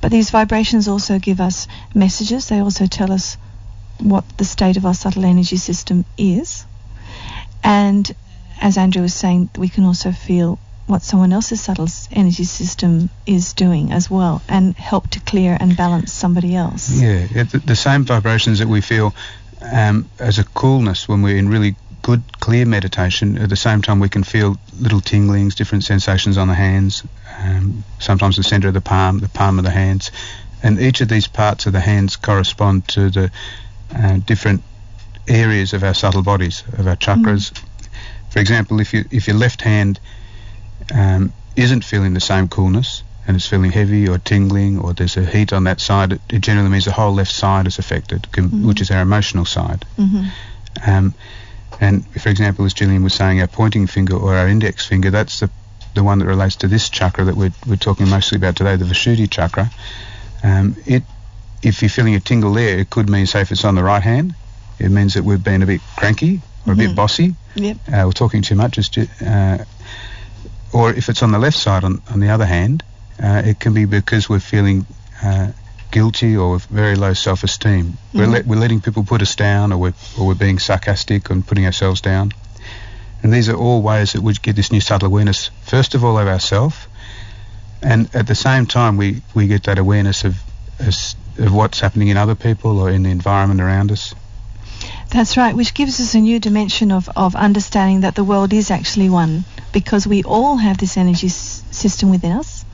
But 0.01 0.11
these 0.11 0.31
vibrations 0.31 0.89
also 0.89 1.19
give 1.19 1.41
us 1.41 1.69
messages, 1.95 2.49
they 2.49 2.61
also 2.61 2.87
tell 2.87 3.13
us 3.13 3.37
what 3.99 4.25
the 4.37 4.45
state 4.45 4.77
of 4.77 4.85
our 4.85 4.95
subtle 4.95 5.25
energy 5.25 5.57
system 5.57 6.05
is. 6.19 6.65
And 7.63 8.15
as 8.61 8.79
Andrew 8.79 9.03
was 9.03 9.15
saying, 9.15 9.51
we 9.57 9.69
can 9.69 9.85
also 9.85 10.13
feel 10.13 10.59
what 10.87 11.03
someone 11.03 11.33
else's 11.33 11.61
subtle 11.61 11.89
energy 12.13 12.45
system 12.45 13.11
is 13.27 13.53
doing 13.55 13.93
as 13.93 14.09
well 14.09 14.41
and 14.49 14.77
help 14.77 15.09
to 15.11 15.21
clear 15.21 15.57
and 15.59 15.77
balance 15.77 16.13
somebody 16.13 16.55
else. 16.55 16.91
Yeah, 16.91 17.27
the, 17.27 17.63
the 17.65 17.75
same 17.75 18.05
vibrations 18.05 18.61
that 18.61 18.69
we 18.69 18.81
feel 18.81 19.15
um, 19.61 20.09
as 20.21 20.39
a 20.39 20.45
coolness 20.45 21.09
when 21.09 21.23
we're 21.23 21.39
in 21.39 21.49
really 21.49 21.75
good, 22.07 22.23
clear 22.39 22.65
meditation. 22.65 23.37
At 23.37 23.49
the 23.49 23.57
same 23.57 23.83
time, 23.83 23.99
we 23.99 24.09
can 24.09 24.23
feel 24.23 24.57
little 24.79 25.01
tinglings, 25.01 25.57
different 25.57 25.83
sensations 25.83 26.39
on 26.39 26.47
the 26.47 26.55
hands, 26.55 27.03
um, 27.43 27.83
sometimes 27.99 28.37
the 28.37 28.45
center 28.45 28.69
of 28.69 28.75
the 28.75 28.81
palm, 28.81 29.19
the 29.19 29.29
palm 29.29 29.59
of 29.59 29.65
the 29.65 29.73
hands. 29.73 30.13
And 30.63 30.81
each 30.81 31.01
of 31.01 31.09
these 31.09 31.27
parts 31.27 31.67
of 31.67 31.73
the 31.73 31.81
hands 31.81 32.15
correspond 32.15 32.87
to 32.91 33.11
the 33.11 33.33
uh, 33.93 34.19
different 34.19 34.63
areas 35.27 35.73
of 35.73 35.83
our 35.83 35.95
subtle 35.95 36.23
bodies, 36.23 36.63
of 36.79 36.87
our 36.87 36.95
chakras. 36.95 37.51
Mm. 37.51 37.65
For 38.31 38.39
example, 38.39 38.79
if, 38.79 38.95
you, 38.95 39.05
if 39.11 39.27
your 39.27 39.37
left 39.37 39.63
hand 39.63 39.99
um, 40.95 41.33
isn't 41.57 41.85
feeling 41.85 42.15
the 42.15 42.21
same 42.21 42.47
coolness 42.47 43.03
and 43.27 43.37
it's 43.37 43.49
feeling 43.49 43.73
heavy 43.73 44.09
or 44.09 44.19
tingling 44.19 44.79
or 44.79 44.93
there's 44.93 45.17
a 45.17 45.25
heat 45.25 45.53
on 45.53 45.65
that 45.65 45.81
side, 45.81 46.13
it, 46.13 46.21
it 46.31 46.41
generally 46.41 46.69
means 46.69 46.85
the 46.85 46.93
whole 46.93 47.15
left 47.15 47.33
side 47.33 47.67
is 47.67 47.81
affected, 47.81 48.29
mm-hmm. 48.31 48.69
which 48.69 48.81
is 48.81 48.93
our 48.93 49.03
emotional 49.03 49.45
side. 49.45 49.85
Mm-hmm. 49.99 50.89
Um, 50.89 51.15
and 51.81 52.07
for 52.21 52.29
example, 52.29 52.65
as 52.65 52.75
Gillian 52.75 53.03
was 53.03 53.15
saying, 53.15 53.41
our 53.41 53.47
pointing 53.47 53.87
finger 53.87 54.17
or 54.17 54.35
our 54.35 54.49
index 54.49 54.87
finger, 54.87 55.11
that's 55.11 55.41
the, 55.41 55.51
the 55.95 56.03
one 56.03 56.19
that 56.19 56.27
relates 56.27 56.57
to 56.57 56.69
this 56.69 56.89
chakra 56.89 57.25
that 57.25 57.37
we're, 57.37 57.53
we're 57.67 57.77
talking 57.77 58.09
mostly 58.09 58.37
about 58.37 58.57
today, 58.57 58.77
the 58.77 58.85
Vishuddhi 58.85 59.31
chakra. 59.31 59.71
Um, 60.43 60.77
it, 60.87 61.03
if 61.63 61.83
you're 61.83 61.89
feeling 61.89 62.15
a 62.15 62.21
tingle 62.21 62.53
there, 62.53 62.79
it 62.79 62.91
could 62.91 63.11
mean, 63.11 63.27
say, 63.27 63.41
if 63.41 63.51
it's 63.53 63.65
on 63.65 63.75
the 63.75 63.83
right 63.83 64.03
hand, 64.03 64.35
it 64.79 64.91
means 64.91 65.15
that 65.15 65.25
we've 65.25 65.43
been 65.43 65.63
a 65.63 65.67
bit 65.67 65.81
cranky 65.97 66.41
or 66.67 66.73
a 66.73 66.77
mm-hmm. 66.77 66.87
bit 66.87 66.97
bossy. 66.97 67.35
Yep. 67.55 67.77
Uh, 67.89 68.03
we're 68.07 68.13
talking 68.13 68.43
too 68.43 68.55
much. 68.55 68.79
Uh, 68.99 69.59
or 70.73 70.93
if 70.93 71.09
it's 71.09 71.23
on 71.23 71.33
the 71.33 71.39
left 71.39 71.57
side, 71.57 71.85
on, 71.85 72.03
on 72.11 72.21
the 72.21 72.29
other 72.29 72.45
hand, 72.45 72.83
uh, 73.23 73.43
it 73.45 73.59
can 73.59 73.73
be 73.73 73.87
because 73.87 74.29
we're 74.29 74.41
feeling 74.41 74.87
uh, 75.23 75.53
guilty 75.91 76.37
or 76.37 76.53
with 76.53 76.67
very 76.67 76.97
low 76.97 77.15
self-esteem. 77.15 77.85
Mm-hmm. 77.85 78.19
We're, 78.19 78.43
we're 78.43 78.61
letting 78.61 78.81
people 78.81 79.05
put 79.05 79.23
us 79.23 79.35
down, 79.35 79.73
or 79.73 79.79
we're, 79.79 79.95
or 80.19 80.27
we're 80.27 80.35
being 80.35 80.59
sarcastic 80.59 81.31
and 81.31 81.47
putting 81.47 81.65
ourselves 81.67 82.01
down. 82.01 82.33
And 83.23 83.33
these 83.33 83.49
are 83.49 83.57
all 83.57 83.83
ways 83.83 84.13
that 84.13 84.23
we 84.23 84.35
get 84.35 84.57
this 84.57 84.71
new 84.71 84.81
subtle 84.81 85.07
awareness, 85.07 85.51
first 85.63 85.95
of 85.95 86.05
all, 86.05 86.19
of 86.19 86.29
ourselves, 86.29 86.77
and 87.83 88.15
at 88.15 88.27
the 88.27 88.35
same 88.35 88.67
time, 88.67 88.97
we, 88.97 89.23
we 89.35 89.47
get 89.47 89.65
that 89.65 89.79
awareness 89.79 90.25
of, 90.25 90.37
of 91.39 91.55
what's 91.55 91.81
happening 91.81 92.09
in 92.09 92.17
other 92.17 92.35
people 92.35 92.79
or 92.79 92.91
in 92.91 93.03
the 93.03 93.11
environment 93.11 93.61
around 93.61 93.93
us. 93.93 94.15
That's 95.11 95.37
right, 95.37 95.55
which 95.55 95.73
gives 95.73 96.01
us 96.01 96.15
a 96.15 96.21
new 96.21 96.41
dimension 96.41 96.91
of, 96.93 97.09
of 97.17 97.37
understanding 97.37 98.01
that 98.01 98.15
the 98.15 98.25
world 98.25 98.53
is 98.53 98.71
actually 98.71 99.09
one 99.09 99.45
because 99.73 100.07
we 100.07 100.25
all 100.25 100.57
have 100.57 100.79
this 100.79 100.97
energy 100.97 101.29
s- 101.29 101.63
system 101.71 102.11
within 102.11 102.33
us. 102.33 102.65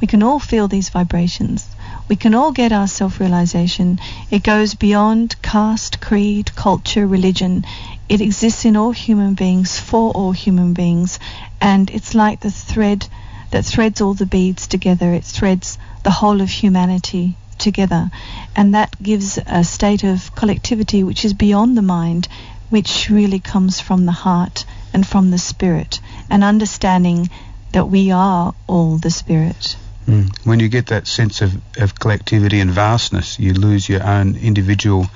We 0.00 0.06
can 0.06 0.22
all 0.22 0.38
feel 0.38 0.68
these 0.68 0.90
vibrations. 0.90 1.66
We 2.08 2.16
can 2.16 2.34
all 2.34 2.52
get 2.52 2.72
our 2.72 2.88
self 2.88 3.20
realization. 3.20 4.00
It 4.30 4.42
goes 4.42 4.74
beyond 4.74 5.40
caste, 5.42 6.00
creed, 6.00 6.54
culture, 6.56 7.06
religion. 7.06 7.66
It 8.08 8.22
exists 8.22 8.64
in 8.64 8.76
all 8.76 8.92
human 8.92 9.34
beings, 9.34 9.78
for 9.78 10.10
all 10.12 10.32
human 10.32 10.72
beings. 10.72 11.18
And 11.60 11.90
it's 11.90 12.14
like 12.14 12.40
the 12.40 12.50
thread 12.50 13.06
that 13.50 13.66
threads 13.66 14.00
all 14.00 14.14
the 14.14 14.24
beads 14.24 14.66
together. 14.66 15.12
It 15.12 15.24
threads 15.24 15.76
the 16.02 16.10
whole 16.10 16.40
of 16.40 16.48
humanity 16.48 17.36
together, 17.58 18.10
and 18.56 18.74
that 18.74 19.02
gives 19.02 19.38
a 19.46 19.62
state 19.64 20.04
of 20.04 20.34
collectivity 20.34 21.04
which 21.04 21.24
is 21.24 21.34
beyond 21.34 21.76
the 21.76 21.82
mind, 21.82 22.28
which 22.70 23.10
really 23.10 23.40
comes 23.40 23.80
from 23.80 24.06
the 24.06 24.12
heart 24.12 24.64
and 24.94 25.06
from 25.06 25.30
the 25.30 25.38
spirit, 25.38 26.00
and 26.30 26.42
understanding 26.42 27.28
that 27.72 27.90
we 27.90 28.10
are 28.10 28.54
all 28.66 28.96
the 28.96 29.10
spirit. 29.10 29.76
Mm. 30.08 30.46
When 30.46 30.58
you 30.60 30.68
get 30.68 30.86
that 30.86 31.06
sense 31.06 31.42
of, 31.42 31.54
of 31.76 31.98
collectivity 31.98 32.60
and 32.60 32.70
vastness, 32.70 33.38
you 33.38 33.52
lose 33.52 33.88
your 33.88 34.02
own 34.06 34.36
individual 34.36 35.06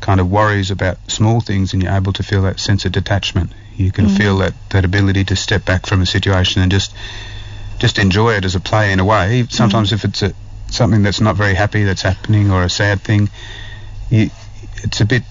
kind 0.00 0.20
of 0.20 0.30
worries 0.30 0.70
about 0.70 0.98
small 1.10 1.40
things 1.40 1.72
and 1.72 1.82
you're 1.82 1.92
able 1.92 2.12
to 2.14 2.22
feel 2.22 2.42
that 2.42 2.58
sense 2.58 2.84
of 2.84 2.92
detachment. 2.92 3.52
You 3.76 3.92
can 3.92 4.06
Mm. 4.06 4.16
feel 4.16 4.38
that, 4.38 4.54
that 4.70 4.84
ability 4.84 5.24
to 5.26 5.36
step 5.36 5.64
back 5.64 5.86
from 5.86 6.02
a 6.02 6.06
situation 6.06 6.62
and 6.62 6.70
just 6.70 6.94
just 7.78 7.98
enjoy 7.98 8.34
it 8.34 8.44
as 8.44 8.54
a 8.54 8.60
play 8.60 8.92
in 8.92 9.00
a 9.00 9.04
way. 9.04 9.46
Sometimes 9.50 9.92
if 9.92 10.04
it's 10.04 10.22
a, 10.22 10.32
something 10.70 11.02
that's 11.02 11.20
not 11.20 11.34
very 11.36 11.54
happy 11.54 11.82
that's 11.82 12.02
happening 12.02 12.50
or 12.52 12.62
a 12.62 12.70
sad 12.70 13.00
thing, 13.00 13.28
you, 14.10 14.30
it's 14.84 15.00
a 15.00 15.04
bit 15.04 15.22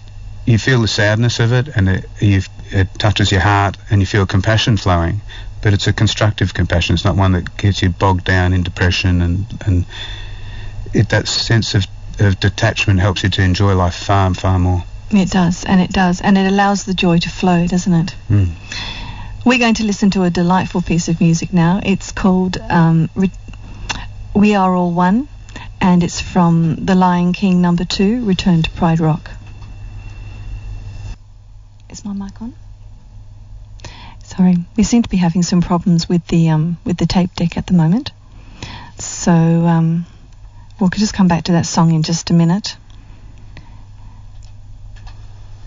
you 0.45 0.57
feel 0.57 0.81
the 0.81 0.87
sadness 0.89 1.39
of 1.39 1.53
it 1.53 1.69
and 1.69 1.87
it, 1.87 2.05
it 2.19 2.87
touches 2.99 3.31
your 3.31 3.39
heart 3.39 3.77
and 3.89 4.01
you 4.01 4.05
feel 4.05 4.25
compassion 4.25 4.75
flowing. 4.75 5.21
But 5.63 5.73
it's 5.73 5.87
a 5.87 5.93
constructive 5.93 6.53
compassion. 6.53 6.93
It's 6.93 7.05
not 7.05 7.15
one 7.15 7.31
that 7.31 7.57
gets 7.57 7.81
you 7.81 7.89
bogged 7.89 8.25
down 8.25 8.53
in 8.53 8.61
depression 8.63 9.21
and 9.21 9.45
and 9.65 9.85
it, 10.93 11.09
that 11.09 11.27
sense 11.27 11.73
of, 11.73 11.87
of 12.19 12.39
detachment 12.39 12.99
helps 12.99 13.23
you 13.23 13.29
to 13.29 13.41
enjoy 13.41 13.73
life 13.75 13.95
far 13.95 14.33
far 14.33 14.59
more. 14.59 14.83
It 15.11 15.29
does, 15.29 15.63
and 15.63 15.79
it 15.79 15.91
does, 15.91 16.21
and 16.21 16.37
it 16.37 16.51
allows 16.51 16.85
the 16.85 16.93
joy 16.93 17.19
to 17.19 17.29
flow, 17.29 17.67
doesn't 17.67 17.93
it? 17.93 18.15
Mm. 18.29 18.49
We're 19.45 19.59
going 19.59 19.75
to 19.75 19.83
listen 19.83 20.09
to 20.11 20.23
a 20.23 20.29
delightful 20.29 20.81
piece 20.81 21.07
of 21.07 21.19
music 21.19 21.53
now. 21.53 21.81
It's 21.83 22.11
called 22.11 22.57
um, 22.57 23.09
Re- 23.13 23.31
We 24.33 24.55
Are 24.55 24.73
All 24.73 24.91
One, 24.91 25.27
and 25.79 26.03
it's 26.03 26.19
from 26.19 26.85
The 26.85 26.95
Lion 26.95 27.33
King 27.33 27.61
number 27.61 27.83
two, 27.83 28.25
Return 28.25 28.63
to 28.63 28.69
Pride 28.71 28.99
Rock. 28.99 29.29
Is 31.89 32.03
my 32.03 32.13
mic 32.13 32.41
on? 32.41 32.55
Sorry, 34.35 34.55
we 34.75 34.83
seem 34.83 35.03
to 35.03 35.09
be 35.09 35.17
having 35.17 35.43
some 35.43 35.61
problems 35.61 36.09
with 36.09 36.25
the 36.27 36.49
um, 36.49 36.77
with 36.85 36.97
the 36.97 37.05
tape 37.05 37.33
deck 37.35 37.57
at 37.57 37.67
the 37.67 37.73
moment. 37.73 38.11
So 38.97 39.31
um, 39.31 40.05
we'll 40.79 40.89
just 40.89 41.13
come 41.13 41.27
back 41.27 41.43
to 41.45 41.51
that 41.53 41.65
song 41.65 41.93
in 41.93 42.03
just 42.03 42.29
a 42.31 42.33
minute. 42.33 42.75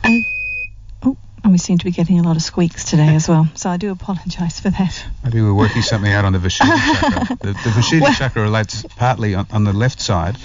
And 0.02 0.24
oh, 1.04 1.16
and 1.42 1.52
we 1.52 1.58
seem 1.58 1.78
to 1.78 1.84
be 1.84 1.90
getting 1.90 2.18
a 2.18 2.22
lot 2.22 2.36
of 2.36 2.42
squeaks 2.42 2.84
today 2.84 3.14
as 3.14 3.28
well. 3.28 3.48
So 3.54 3.70
I 3.70 3.76
do 3.76 3.90
apologise 3.90 4.60
for 4.60 4.70
that. 4.70 5.04
Maybe 5.24 5.42
we're 5.42 5.54
working 5.54 5.82
something 5.82 6.12
out 6.12 6.24
on 6.24 6.32
the 6.32 6.38
Vishuddhi 6.38 7.00
chakra. 7.00 7.36
The, 7.36 7.52
the 7.52 7.98
Well- 8.00 8.14
chakra 8.14 8.42
relates 8.42 8.84
partly 8.96 9.34
on, 9.34 9.46
on 9.52 9.64
the 9.64 9.72
left 9.72 10.00
side 10.00 10.36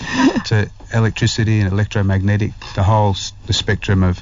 to 0.46 0.70
electricity 0.94 1.60
and 1.62 1.72
electromagnetic. 1.72 2.52
The 2.76 2.84
whole 2.84 3.12
s- 3.12 3.34
the 3.46 3.54
spectrum 3.54 4.04
of 4.04 4.22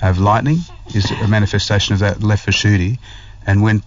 of 0.00 0.18
lightning 0.20 0.58
is 0.94 1.10
a 1.10 1.26
manifestation 1.26 1.92
of 1.94 1.98
that 2.00 2.22
left 2.22 2.46
Vishuddhi, 2.46 2.98
and 3.48 3.62
when 3.62 3.82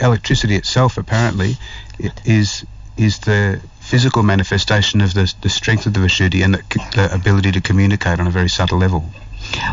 electricity 0.00 0.56
itself 0.56 0.98
apparently 0.98 1.56
i- 2.02 2.10
is 2.24 2.64
is 2.96 3.18
the 3.20 3.60
physical 3.80 4.22
manifestation 4.22 5.00
of 5.00 5.14
the, 5.14 5.32
the 5.40 5.48
strength 5.48 5.86
of 5.86 5.92
the 5.94 6.00
Vishuddhi 6.00 6.44
and 6.44 6.54
the, 6.54 6.62
the 6.94 7.14
ability 7.14 7.52
to 7.52 7.60
communicate 7.60 8.20
on 8.20 8.26
a 8.26 8.30
very 8.30 8.48
subtle 8.48 8.78
level. 8.78 9.00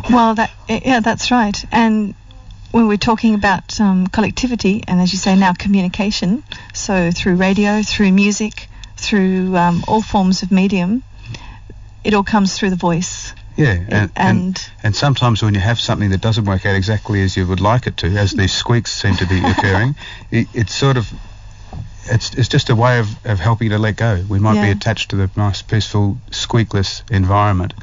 Well, 0.09 0.35
that 0.35 0.51
yeah, 0.69 1.01
that's 1.01 1.29
right. 1.31 1.57
And 1.71 2.15
when 2.71 2.87
we're 2.87 2.97
talking 3.11 3.33
about 3.35 3.79
um, 3.81 4.07
collectivity, 4.07 4.83
and 4.87 5.01
as 5.01 5.11
you 5.11 5.17
say 5.19 5.35
now, 5.35 5.53
communication, 5.53 6.43
so 6.73 7.11
through 7.11 7.35
radio, 7.35 7.81
through 7.83 8.11
music, 8.13 8.67
through 8.97 9.55
um, 9.57 9.83
all 9.87 10.01
forms 10.01 10.43
of 10.43 10.51
medium, 10.51 11.03
it 12.03 12.13
all 12.13 12.23
comes 12.23 12.57
through 12.57 12.69
the 12.69 12.75
voice. 12.89 13.33
Yeah, 13.55 13.71
and, 13.71 13.91
and 13.91 14.11
and 14.15 14.69
and 14.83 14.95
sometimes 14.95 15.43
when 15.43 15.53
you 15.53 15.59
have 15.59 15.79
something 15.79 16.11
that 16.11 16.21
doesn't 16.21 16.45
work 16.45 16.65
out 16.65 16.75
exactly 16.75 17.21
as 17.21 17.35
you 17.35 17.45
would 17.45 17.59
like 17.59 17.87
it 17.87 17.97
to, 17.97 18.07
as 18.07 18.31
these 18.31 18.53
squeaks 18.53 18.91
seem 18.91 19.15
to 19.17 19.27
be 19.27 19.39
occurring, 19.45 19.95
it, 20.31 20.47
it's 20.53 20.73
sort 20.73 20.97
of 20.97 21.11
it's 22.05 22.33
it's 22.35 22.47
just 22.47 22.69
a 22.69 22.75
way 22.75 22.99
of, 22.99 23.25
of 23.25 23.39
helping 23.39 23.65
you 23.65 23.71
to 23.71 23.79
let 23.79 23.97
go. 23.97 24.23
We 24.29 24.39
might 24.39 24.61
be 24.61 24.71
attached 24.71 25.09
to 25.11 25.15
the 25.15 25.29
nice, 25.35 25.61
peaceful, 25.61 26.17
squeakless 26.31 27.03
environment, 27.11 27.73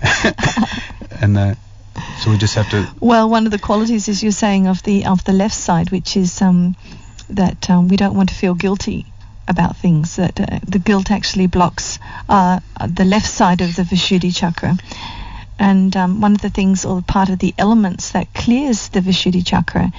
and 1.20 1.36
uh, 1.36 1.54
so 2.20 2.30
we 2.30 2.38
just 2.38 2.54
have 2.54 2.70
to. 2.70 2.88
Well, 3.00 3.28
one 3.28 3.46
of 3.46 3.52
the 3.52 3.58
qualities, 3.58 4.08
as 4.08 4.22
you're 4.22 4.32
saying, 4.32 4.66
of 4.68 4.82
the 4.82 5.06
of 5.06 5.24
the 5.24 5.32
left 5.32 5.54
side, 5.54 5.90
which 5.90 6.16
is 6.16 6.40
um, 6.40 6.76
that 7.30 7.68
um, 7.68 7.88
we 7.88 7.96
don't 7.96 8.14
want 8.14 8.28
to 8.28 8.34
feel 8.34 8.54
guilty 8.54 9.06
about 9.48 9.76
things. 9.76 10.16
That 10.16 10.38
uh, 10.40 10.58
the 10.66 10.78
guilt 10.78 11.10
actually 11.10 11.46
blocks 11.46 11.98
uh, 12.28 12.60
the 12.86 13.04
left 13.04 13.26
side 13.28 13.60
of 13.60 13.74
the 13.76 13.82
Vishuddhi 13.82 14.34
chakra. 14.34 14.76
And 15.58 15.96
um, 15.96 16.20
one 16.20 16.34
of 16.34 16.42
the 16.42 16.50
things, 16.50 16.84
or 16.84 17.00
part 17.00 17.30
of 17.30 17.38
the 17.38 17.54
elements 17.56 18.10
that 18.12 18.32
clears 18.34 18.88
the 18.90 19.00
Vishuddhi 19.00 19.42
chakra, 19.46 19.90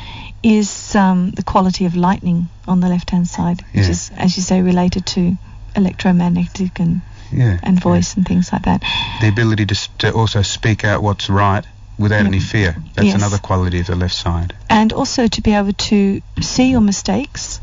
is 0.44 0.96
um, 0.96 1.32
the 1.32 1.42
quality 1.44 1.86
of 1.86 1.96
lightning 1.96 2.48
on 2.68 2.80
the 2.80 2.88
left-hand 2.90 3.28
side, 3.28 3.64
which 3.74 3.90
is, 3.90 4.12
as 4.18 4.38
you 4.38 4.44
say, 4.44 4.62
related 4.62 5.08
to 5.08 5.36
electromagnetic 5.76 6.80
and, 6.80 7.02
Yeah, 7.32 7.58
and 7.64 7.82
voice 7.82 8.16
and 8.16 8.26
things 8.26 8.52
like 8.54 8.64
that. 8.64 8.82
The 9.22 9.30
ability 9.30 9.66
to, 9.66 9.98
to 10.00 10.12
also 10.14 10.44
speak 10.44 10.84
out 10.86 11.02
what's 11.02 11.28
right 11.30 11.66
without 11.98 12.22
Yeah. 12.22 12.28
any 12.28 12.40
fear. 12.40 12.76
That's 12.94 13.08
Yes. 13.08 13.16
another 13.16 13.40
quality 13.40 13.80
of 13.80 13.88
the 13.88 13.96
left 13.96 14.14
side. 14.16 14.54
and 14.70 14.94
also 14.94 15.28
to 15.28 15.42
be 15.42 15.54
able 15.54 15.74
to 15.74 16.22
see 16.40 16.70
your 16.70 16.82
mistakes 16.82 17.60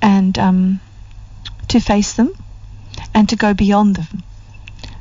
and 0.00 0.38
um, 0.38 0.80
to 1.72 1.80
face 1.80 2.14
them 2.14 2.32
and 3.14 3.28
to 3.28 3.36
go 3.36 3.54
beyond 3.54 3.96
them. 3.96 4.22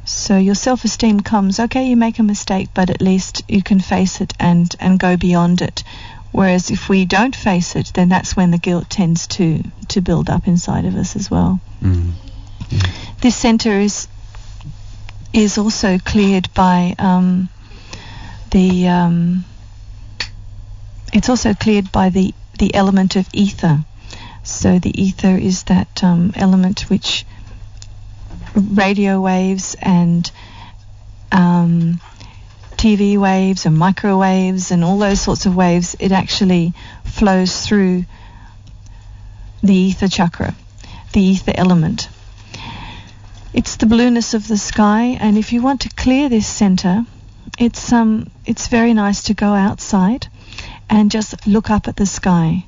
So 0.03 0.37
your 0.37 0.55
self-esteem 0.55 1.21
comes, 1.21 1.59
okay, 1.59 1.85
you 1.85 1.95
make 1.95 2.19
a 2.19 2.23
mistake, 2.23 2.69
but 2.73 2.89
at 2.89 3.01
least 3.01 3.43
you 3.47 3.61
can 3.61 3.79
face 3.79 4.19
it 4.19 4.33
and, 4.39 4.73
and 4.79 4.99
go 4.99 5.15
beyond 5.15 5.61
it. 5.61 5.83
Whereas 6.31 6.71
if 6.71 6.89
we 6.89 7.05
don't 7.05 7.35
face 7.35 7.75
it, 7.75 7.91
then 7.93 8.09
that's 8.09 8.35
when 8.35 8.51
the 8.51 8.57
guilt 8.57 8.89
tends 8.89 9.27
to, 9.27 9.63
to 9.89 10.01
build 10.01 10.29
up 10.29 10.47
inside 10.47 10.85
of 10.85 10.95
us 10.95 11.15
as 11.15 11.29
well. 11.29 11.59
Mm. 11.81 12.11
This 13.21 13.35
center 13.35 13.79
is 13.79 14.07
is 15.33 15.57
also 15.57 15.97
cleared 15.97 16.53
by 16.53 16.95
um, 16.99 17.49
the. 18.51 18.87
Um, 18.87 19.45
it's 21.13 21.29
also 21.29 21.53
cleared 21.53 21.91
by 21.91 22.09
the 22.09 22.33
the 22.59 22.73
element 22.73 23.15
of 23.15 23.27
ether. 23.33 23.83
So 24.43 24.79
the 24.79 25.01
ether 25.01 25.37
is 25.37 25.63
that 25.63 26.03
um, 26.03 26.33
element 26.35 26.89
which 26.89 27.25
radio 28.55 29.21
waves 29.21 29.75
and 29.81 30.29
um, 31.31 31.99
TV 32.71 33.17
waves 33.17 33.65
and 33.65 33.77
microwaves 33.77 34.71
and 34.71 34.83
all 34.83 34.97
those 34.97 35.21
sorts 35.21 35.45
of 35.45 35.55
waves. 35.55 35.95
It 35.99 36.11
actually 36.11 36.73
flows 37.05 37.65
through 37.65 38.05
the 39.61 39.75
ether 39.75 40.07
chakra, 40.07 40.55
the 41.13 41.21
ether 41.21 41.53
element. 41.55 42.09
It's 43.53 43.75
the 43.75 43.85
blueness 43.85 44.33
of 44.33 44.47
the 44.47 44.57
sky, 44.57 45.17
and 45.19 45.37
if 45.37 45.53
you 45.53 45.61
want 45.61 45.81
to 45.81 45.89
clear 45.89 46.29
this 46.29 46.47
center, 46.47 47.05
it's 47.59 47.91
um 47.91 48.31
it's 48.45 48.67
very 48.67 48.93
nice 48.93 49.23
to 49.23 49.33
go 49.33 49.53
outside 49.53 50.27
and 50.89 51.11
just 51.11 51.45
look 51.45 51.69
up 51.69 51.87
at 51.87 51.95
the 51.97 52.05
sky. 52.05 52.65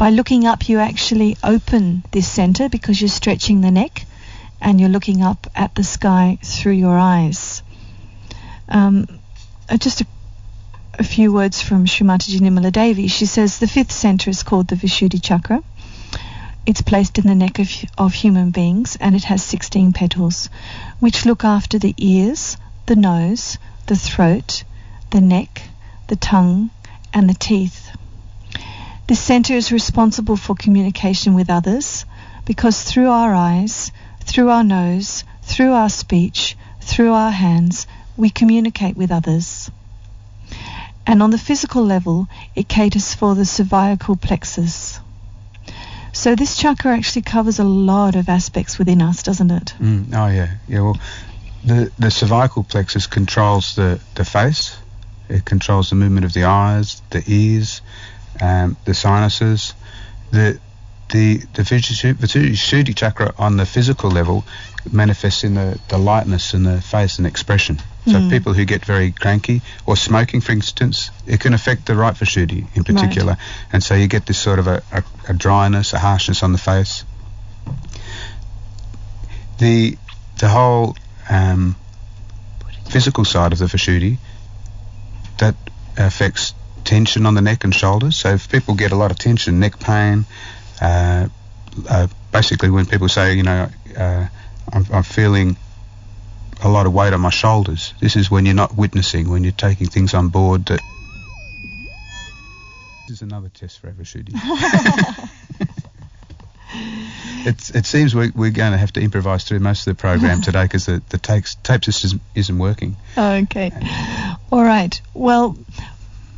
By 0.00 0.08
looking 0.08 0.46
up, 0.46 0.66
you 0.66 0.78
actually 0.78 1.36
open 1.44 2.04
this 2.10 2.26
center 2.26 2.70
because 2.70 3.02
you're 3.02 3.08
stretching 3.10 3.60
the 3.60 3.70
neck, 3.70 4.06
and 4.58 4.80
you're 4.80 4.88
looking 4.88 5.20
up 5.20 5.46
at 5.54 5.74
the 5.74 5.84
sky 5.84 6.38
through 6.42 6.72
your 6.72 6.96
eyes. 6.96 7.62
Um, 8.66 9.06
uh, 9.68 9.76
just 9.76 10.00
a, 10.00 10.06
a 10.94 11.02
few 11.04 11.34
words 11.34 11.60
from 11.60 11.84
Shri 11.84 12.06
Mataji 12.06 12.40
Nirmala 12.40 12.72
Devi. 12.72 13.08
She 13.08 13.26
says 13.26 13.58
the 13.58 13.66
fifth 13.66 13.92
center 13.92 14.30
is 14.30 14.42
called 14.42 14.68
the 14.68 14.74
Vishuddhi 14.74 15.22
chakra. 15.22 15.62
It's 16.64 16.80
placed 16.80 17.18
in 17.18 17.26
the 17.26 17.34
neck 17.34 17.58
of, 17.58 17.70
of 17.98 18.14
human 18.14 18.52
beings 18.52 18.96
and 18.98 19.14
it 19.14 19.24
has 19.24 19.42
16 19.42 19.92
petals, 19.92 20.48
which 21.00 21.26
look 21.26 21.44
after 21.44 21.78
the 21.78 21.94
ears, 21.98 22.56
the 22.86 22.96
nose, 22.96 23.58
the 23.86 23.96
throat, 23.96 24.64
the 25.10 25.20
neck, 25.20 25.60
the 26.06 26.16
tongue, 26.16 26.70
and 27.12 27.28
the 27.28 27.34
teeth. 27.34 27.90
This 29.10 29.18
center 29.18 29.54
is 29.54 29.72
responsible 29.72 30.36
for 30.36 30.54
communication 30.54 31.34
with 31.34 31.50
others 31.50 32.04
because 32.44 32.84
through 32.84 33.10
our 33.10 33.34
eyes, 33.34 33.90
through 34.20 34.50
our 34.50 34.62
nose, 34.62 35.24
through 35.42 35.72
our 35.72 35.88
speech, 35.88 36.56
through 36.80 37.12
our 37.12 37.32
hands, 37.32 37.88
we 38.16 38.30
communicate 38.30 38.96
with 38.96 39.10
others. 39.10 39.68
And 41.08 41.24
on 41.24 41.32
the 41.32 41.38
physical 41.38 41.84
level, 41.84 42.28
it 42.54 42.68
caters 42.68 43.12
for 43.12 43.34
the 43.34 43.44
cervical 43.44 44.14
plexus. 44.14 45.00
So 46.12 46.36
this 46.36 46.56
chakra 46.56 46.96
actually 46.96 47.22
covers 47.22 47.58
a 47.58 47.64
lot 47.64 48.14
of 48.14 48.28
aspects 48.28 48.78
within 48.78 49.02
us, 49.02 49.24
doesn't 49.24 49.50
it? 49.50 49.74
Mm, 49.80 50.14
oh 50.14 50.28
yeah, 50.28 50.54
yeah. 50.68 50.82
Well, 50.82 51.00
the 51.64 51.90
the 51.98 52.12
cervical 52.12 52.62
plexus 52.62 53.08
controls 53.08 53.74
the 53.74 53.98
the 54.14 54.24
face. 54.24 54.76
It 55.28 55.44
controls 55.44 55.90
the 55.90 55.96
movement 55.96 56.26
of 56.26 56.32
the 56.32 56.44
eyes, 56.44 57.02
the 57.10 57.24
ears, 57.26 57.82
um, 58.40 58.76
the 58.84 58.94
sinuses. 58.94 59.74
The 60.30 60.58
the 61.10 61.38
the 61.54 61.62
Vishuddhi 61.62 62.94
chakra 62.94 63.34
on 63.36 63.56
the 63.56 63.66
physical 63.66 64.10
level 64.10 64.44
manifests 64.92 65.42
in 65.44 65.54
the, 65.54 65.78
the 65.88 65.98
lightness 65.98 66.54
in 66.54 66.62
the 66.62 66.80
face 66.80 67.18
and 67.18 67.26
expression. 67.26 67.78
So 68.06 68.12
Mm. 68.14 68.30
people 68.30 68.54
who 68.54 68.64
get 68.64 68.84
very 68.84 69.12
cranky 69.12 69.60
or 69.86 69.96
smoking, 69.96 70.40
for 70.40 70.52
instance, 70.52 71.10
it 71.26 71.40
can 71.40 71.52
affect 71.52 71.86
the 71.86 71.94
right 71.94 72.14
Vishuddhi 72.14 72.64
in 72.74 72.84
particular. 72.84 73.36
And 73.72 73.82
so 73.82 73.94
you 73.94 74.06
get 74.06 74.24
this 74.24 74.38
sort 74.38 74.58
of 74.58 74.66
a, 74.68 74.82
a, 74.92 75.02
a 75.28 75.34
dryness, 75.34 75.92
a 75.92 75.98
harshness 75.98 76.42
on 76.42 76.52
the 76.52 76.58
face. 76.58 77.04
The 79.58 79.98
the 80.38 80.48
whole 80.48 80.96
um, 81.28 81.76
physical 82.88 83.24
side 83.24 83.52
of 83.52 83.58
the 83.58 83.66
Vishuddhi 83.66 84.16
that 85.38 85.54
affects 85.98 86.54
tension 86.84 87.26
on 87.26 87.34
the 87.34 87.42
neck 87.42 87.64
and 87.64 87.74
shoulders. 87.74 88.16
So 88.16 88.30
if 88.30 88.50
people 88.50 88.74
get 88.74 88.92
a 88.92 88.96
lot 88.96 89.10
of 89.10 89.18
tension, 89.18 89.60
neck 89.60 89.78
pain, 89.78 90.24
uh, 90.80 91.28
uh, 91.88 92.08
basically 92.32 92.70
when 92.70 92.86
people 92.86 93.08
say, 93.08 93.34
you 93.34 93.42
know, 93.42 93.68
uh, 93.96 94.26
I'm, 94.72 94.86
I'm 94.92 95.02
feeling 95.02 95.56
a 96.62 96.68
lot 96.68 96.86
of 96.86 96.92
weight 96.92 97.12
on 97.12 97.20
my 97.20 97.30
shoulders, 97.30 97.94
this 98.00 98.16
is 98.16 98.30
when 98.30 98.46
you're 98.46 98.54
not 98.54 98.76
witnessing, 98.76 99.30
when 99.30 99.44
you're 99.44 99.52
taking 99.52 99.86
things 99.88 100.14
on 100.14 100.28
board 100.28 100.66
that. 100.66 100.80
This 103.08 103.16
is 103.16 103.22
another 103.22 103.48
test 103.48 103.80
for 103.80 103.88
a 103.88 103.92
Vishuddhi. 103.92 104.34
it's, 107.46 107.70
it 107.70 107.86
seems 107.86 108.14
we, 108.14 108.30
we're 108.30 108.50
going 108.50 108.72
to 108.72 108.78
have 108.78 108.92
to 108.92 109.00
improvise 109.00 109.44
through 109.44 109.60
most 109.60 109.86
of 109.86 109.96
the 109.96 110.00
program 110.00 110.40
today 110.42 110.64
because 110.64 110.86
the, 110.86 111.02
the 111.08 111.18
takes, 111.18 111.56
tape 111.56 111.84
system 111.84 112.20
isn't 112.34 112.58
working. 112.58 112.96
Okay. 113.16 113.72
All 114.52 114.62
right. 114.62 115.00
Well, 115.14 115.56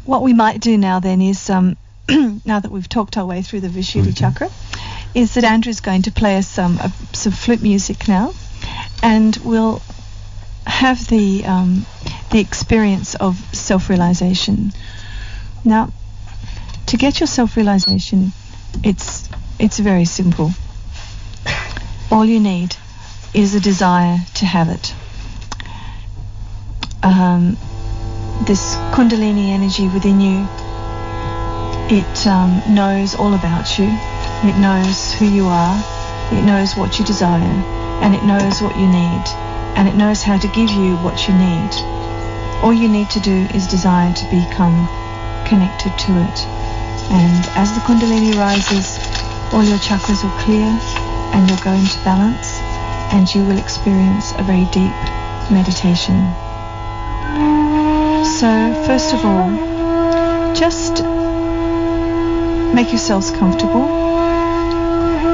what 0.04 0.22
we 0.22 0.32
might 0.34 0.60
do 0.60 0.76
now 0.78 1.00
then 1.00 1.20
is, 1.20 1.48
um, 1.50 1.76
now 2.44 2.60
that 2.60 2.70
we've 2.70 2.88
talked 2.88 3.16
our 3.16 3.26
way 3.26 3.42
through 3.42 3.60
the 3.60 3.68
Vishuddhi 3.68 4.08
Mhm. 4.12 4.16
chakra, 4.16 4.50
is 5.14 5.34
that 5.34 5.44
Andrew's 5.44 5.80
going 5.80 6.02
to 6.02 6.10
play 6.12 6.36
us 6.38 6.48
some 6.48 6.78
uh, 6.78 6.88
some 7.12 7.32
flute 7.32 7.62
music 7.62 8.08
now, 8.08 8.32
and 9.02 9.36
we'll 9.44 9.80
have 10.66 11.06
the 11.08 11.44
um, 11.44 11.84
the 12.30 12.40
experience 12.40 13.14
of 13.16 13.36
self-realization. 13.54 14.72
Now, 15.64 15.90
to 16.86 16.96
get 16.96 17.20
your 17.20 17.26
self-realization, 17.26 18.32
it's 18.82 19.28
it's 19.58 19.78
very 19.78 20.04
simple. 20.06 20.52
All 22.10 22.24
you 22.24 22.40
need 22.40 22.74
is 23.34 23.54
a 23.54 23.60
desire 23.60 24.18
to 24.34 24.46
have 24.46 24.68
it. 24.68 24.94
Um, 27.02 27.56
this 28.46 28.74
Kundalini 28.92 29.50
energy 29.50 29.88
within 29.88 30.20
you, 30.20 30.48
it 31.90 32.26
um, 32.26 32.62
knows 32.74 33.14
all 33.14 33.34
about 33.34 33.78
you. 33.78 33.86
It 34.48 34.56
knows 34.58 35.12
who 35.14 35.26
you 35.26 35.46
are. 35.46 35.76
It 36.32 36.42
knows 36.42 36.76
what 36.76 36.98
you 36.98 37.04
desire. 37.04 37.54
And 38.02 38.14
it 38.14 38.24
knows 38.24 38.60
what 38.60 38.76
you 38.76 38.86
need. 38.86 39.24
And 39.76 39.88
it 39.88 39.94
knows 39.94 40.22
how 40.22 40.38
to 40.38 40.48
give 40.48 40.70
you 40.70 40.96
what 40.98 41.28
you 41.28 41.34
need. 41.34 41.70
All 42.62 42.72
you 42.72 42.88
need 42.88 43.10
to 43.10 43.20
do 43.20 43.46
is 43.54 43.66
desire 43.66 44.12
to 44.12 44.24
become 44.30 44.88
connected 45.46 45.96
to 45.98 46.12
it. 46.18 46.38
And 47.10 47.46
as 47.56 47.74
the 47.74 47.80
Kundalini 47.80 48.34
rises, 48.36 48.98
all 49.52 49.62
your 49.62 49.78
chakras 49.78 50.24
will 50.24 50.36
clear 50.42 50.70
and 51.34 51.48
you'll 51.48 51.60
go 51.60 51.72
into 51.72 51.98
balance 52.04 52.58
and 53.12 53.32
you 53.34 53.44
will 53.44 53.58
experience 53.58 54.32
a 54.38 54.42
very 54.42 54.64
deep 54.72 54.94
meditation. 55.50 56.32
So, 58.40 58.48
first 58.86 59.14
of 59.14 59.24
all, 59.24 60.54
just 60.54 61.04
make 62.74 62.88
yourselves 62.88 63.30
comfortable. 63.30 63.86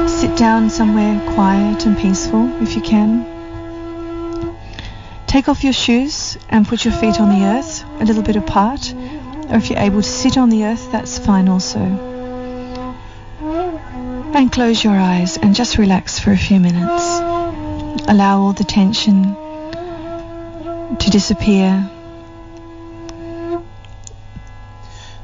Sit 0.07 0.37
down 0.37 0.69
somewhere 0.69 1.19
quiet 1.33 1.85
and 1.85 1.97
peaceful 1.97 2.61
if 2.61 2.75
you 2.75 2.81
can. 2.81 3.25
Take 5.25 5.47
off 5.47 5.63
your 5.63 5.73
shoes 5.73 6.37
and 6.49 6.67
put 6.67 6.83
your 6.83 6.93
feet 6.93 7.19
on 7.19 7.29
the 7.29 7.45
earth 7.45 7.83
a 8.01 8.05
little 8.05 8.21
bit 8.21 8.35
apart. 8.35 8.93
Or 9.49 9.55
if 9.55 9.69
you're 9.69 9.79
able 9.79 10.01
to 10.01 10.09
sit 10.09 10.37
on 10.37 10.49
the 10.49 10.65
earth, 10.65 10.91
that's 10.91 11.17
fine 11.17 11.47
also. 11.47 11.79
And 14.35 14.51
close 14.51 14.83
your 14.83 14.93
eyes 14.93 15.37
and 15.37 15.55
just 15.55 15.77
relax 15.77 16.19
for 16.19 16.31
a 16.31 16.37
few 16.37 16.59
minutes. 16.59 17.03
Allow 18.07 18.41
all 18.41 18.53
the 18.53 18.65
tension 18.65 19.35
to 20.97 21.09
disappear. 21.09 21.89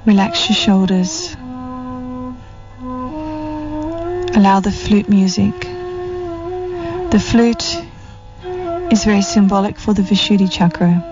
Relax 0.05 0.49
your 0.49 0.55
shoulders. 0.55 1.35
Allow 4.35 4.59
the 4.59 4.71
flute 4.71 5.09
music. 5.09 5.59
The 7.09 7.19
flute 7.19 7.83
is 8.91 9.03
very 9.03 9.23
symbolic 9.23 9.79
for 9.79 9.93
the 9.95 10.03
Vishuddhi 10.03 10.51
chakra 10.51 11.11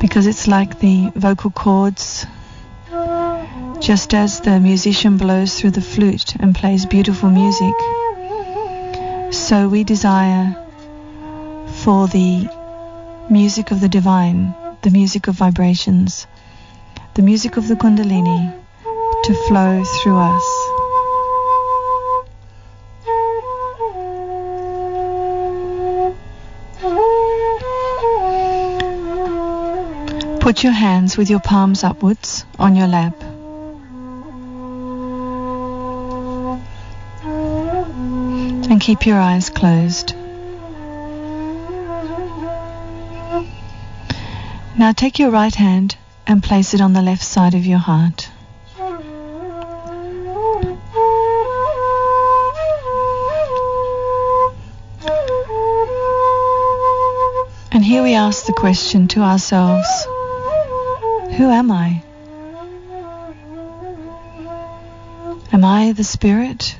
because 0.00 0.26
it's 0.28 0.46
like 0.46 0.78
the 0.78 1.10
vocal 1.16 1.50
cords. 1.50 2.26
Just 3.80 4.14
as 4.14 4.40
the 4.40 4.60
musician 4.60 5.16
blows 5.16 5.58
through 5.58 5.72
the 5.72 5.80
flute 5.80 6.36
and 6.38 6.54
plays 6.54 6.86
beautiful 6.86 7.30
music, 7.30 7.74
so 9.34 9.68
we 9.68 9.82
desire 9.82 10.54
for 11.82 12.06
the 12.06 12.48
music 13.28 13.72
of 13.72 13.80
the 13.80 13.88
divine, 13.88 14.54
the 14.82 14.90
music 14.90 15.26
of 15.26 15.34
vibrations, 15.34 16.28
the 17.14 17.22
music 17.22 17.58
of 17.58 17.68
the 17.68 17.74
Kundalini 17.74 18.54
to 19.24 19.34
flow 19.46 19.84
through 19.84 20.16
us. 20.16 20.62
Put 30.40 30.64
your 30.64 30.72
hands 30.72 31.18
with 31.18 31.28
your 31.28 31.40
palms 31.40 31.84
upwards 31.84 32.46
on 32.58 32.74
your 32.76 32.88
lap. 32.88 33.22
And 38.70 38.80
keep 38.80 39.04
your 39.04 39.18
eyes 39.18 39.50
closed. 39.50 40.14
Now 44.78 44.92
take 44.92 45.18
your 45.18 45.30
right 45.30 45.54
hand 45.54 45.96
and 46.26 46.42
place 46.42 46.74
it 46.74 46.80
on 46.80 46.92
the 46.92 47.02
left 47.02 47.24
side 47.24 47.54
of 47.54 47.66
your 47.66 47.78
heart. 47.78 48.30
And 57.74 57.84
here 57.84 58.02
we 58.02 58.14
ask 58.14 58.46
the 58.46 58.52
question 58.52 59.08
to 59.08 59.20
ourselves 59.20 59.88
Who 61.36 61.50
am 61.50 61.72
I? 61.72 62.02
Am 65.52 65.64
I 65.64 65.92
the 65.92 66.04
spirit? 66.04 66.76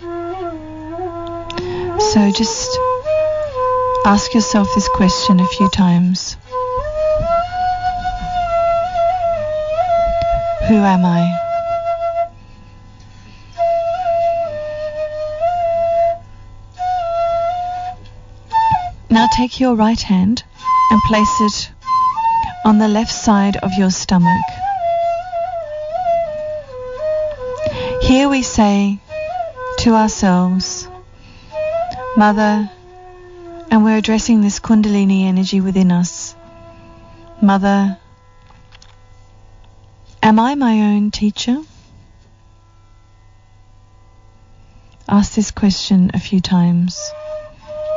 So 0.00 2.30
just 2.30 2.78
ask 4.06 4.32
yourself 4.34 4.68
this 4.74 4.88
question 4.88 5.40
a 5.40 5.46
few 5.46 5.68
times. 5.68 6.36
Who 10.74 10.80
am 10.80 11.04
I? 11.04 11.38
Now 19.08 19.28
take 19.36 19.60
your 19.60 19.76
right 19.76 20.02
hand 20.02 20.42
and 20.90 21.00
place 21.02 21.40
it 21.42 21.70
on 22.64 22.78
the 22.78 22.88
left 22.88 23.12
side 23.12 23.56
of 23.58 23.70
your 23.78 23.92
stomach. 23.92 24.46
Here 28.02 28.28
we 28.28 28.42
say 28.42 28.98
to 29.78 29.94
ourselves, 29.94 30.88
Mother, 32.16 32.68
and 33.70 33.84
we're 33.84 33.98
addressing 33.98 34.40
this 34.40 34.58
Kundalini 34.58 35.22
energy 35.26 35.60
within 35.60 35.92
us. 35.92 36.34
Mother, 37.40 37.96
am 40.34 40.40
I 40.40 40.56
my 40.56 40.80
own 40.80 41.12
teacher? 41.12 41.58
Ask 45.08 45.34
this 45.34 45.52
question 45.52 46.10
a 46.12 46.18
few 46.18 46.40
times. 46.40 46.98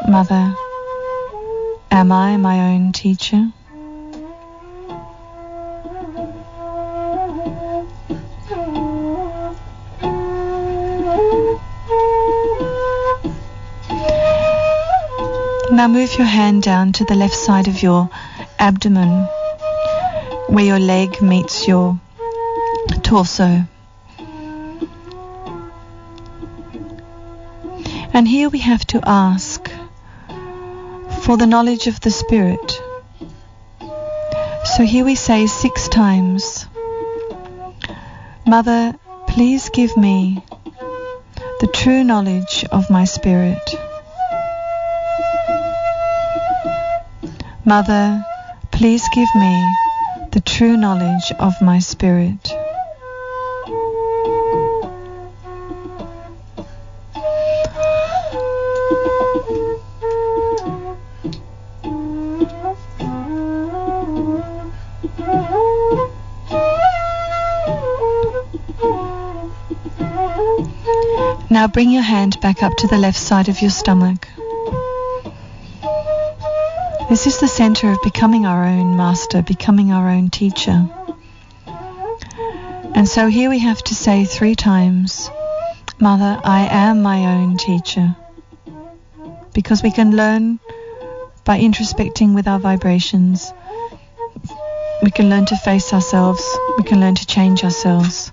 Mother, 0.08 0.54
am 1.89 2.12
I 2.12 2.38
my 2.38 2.60
own 2.73 2.91
teacher? 2.91 3.52
Now 15.71 15.88
move 15.88 16.15
your 16.19 16.28
hand 16.28 16.62
down 16.62 16.91
to 16.91 17.04
the 17.06 17.15
left 17.15 17.36
side 17.36 17.67
of 17.67 17.82
your 17.82 18.12
abdomen 18.60 19.23
where 20.50 20.65
your 20.65 20.80
leg 20.80 21.19
meets 21.19 21.67
your 21.67 22.00
torso. 23.08 23.63
And 28.13 28.28
here 28.28 28.50
we 28.50 28.60
have 28.60 28.86
to 28.88 29.00
ask 29.06 29.72
for 31.22 31.38
the 31.38 31.48
knowledge 31.48 31.88
of 31.88 32.02
the 32.02 32.12
Spirit. 32.12 32.82
So 34.76 34.84
here 34.84 35.06
we 35.06 35.15
say 35.15 35.48
six 35.48 35.88
times, 35.88 36.67
Mother, 38.46 38.93
please 39.28 39.70
give 39.70 39.96
me 39.96 40.43
the 41.62 41.67
true 41.67 42.04
knowledge 42.04 42.65
of 42.74 42.89
my 42.89 43.06
Spirit. 43.06 43.70
Mother, 47.63 48.22
please 48.72 49.08
give 49.13 49.34
me 49.34 49.54
the 50.34 50.41
true 50.41 50.76
knowledge 50.76 51.32
of 51.39 51.54
my 51.62 51.80
Spirit. 51.80 52.46
Now 71.58 71.67
bring 71.67 71.89
your 71.89 72.04
hand 72.04 72.39
back 72.39 72.62
up 72.62 72.78
to 72.78 72.88
the 72.88 73.00
left 73.00 73.17
side 73.17 73.50
of 73.50 73.63
your 73.63 73.72
stomach. 73.72 74.28
This 77.10 77.26
is 77.26 77.39
the 77.39 77.48
center 77.48 77.89
of 77.89 77.98
becoming 78.04 78.46
our 78.46 78.63
own 78.63 78.96
master, 78.96 79.41
becoming 79.41 79.91
our 79.91 80.08
own 80.08 80.30
teacher. 80.30 80.88
And 82.93 83.10
so 83.10 83.26
here 83.26 83.50
we 83.50 83.58
have 83.58 83.82
to 83.86 83.96
say 83.96 84.24
three 84.24 84.54
times, 84.54 85.32
Mother, 86.00 86.39
I 86.43 86.67
am 86.70 87.02
my 87.02 87.26
own 87.26 87.58
teacher. 87.58 88.15
Because 89.56 89.82
we 89.82 89.89
can 89.89 90.15
learn 90.15 90.60
by 91.43 91.60
introspecting 91.60 92.36
with 92.36 92.48
our 92.48 92.60
vibrations. 92.60 93.52
We 95.02 95.10
can 95.10 95.32
learn 95.32 95.48
to 95.48 95.56
face 95.56 95.91
ourselves. 95.91 96.43
We 96.78 96.84
can 96.84 97.00
learn 97.00 97.15
to 97.15 97.26
change 97.26 97.63
ourselves. 97.63 98.32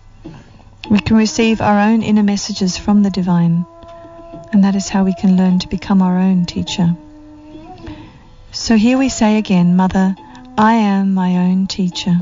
We 0.95 1.01
can 1.01 1.17
receive 1.17 1.61
our 1.61 1.81
own 1.81 2.05
inner 2.05 2.23
messages 2.23 2.79
from 2.79 3.03
the 3.03 3.11
divine. 3.11 3.67
And 4.53 4.63
that 4.63 4.77
is 4.77 4.89
how 4.89 5.03
we 5.03 5.13
can 5.13 5.37
learn 5.37 5.59
to 5.59 5.69
become 5.69 6.01
our 6.01 6.21
own 6.21 6.47
teacher. 6.47 6.95
So 8.53 8.77
here 8.77 8.97
we 8.97 9.09
say 9.09 9.37
again, 9.37 9.75
Mother, 9.75 10.15
I 10.57 10.75
am 10.75 11.13
my 11.13 11.37
own 11.39 11.67
teacher. 11.67 12.17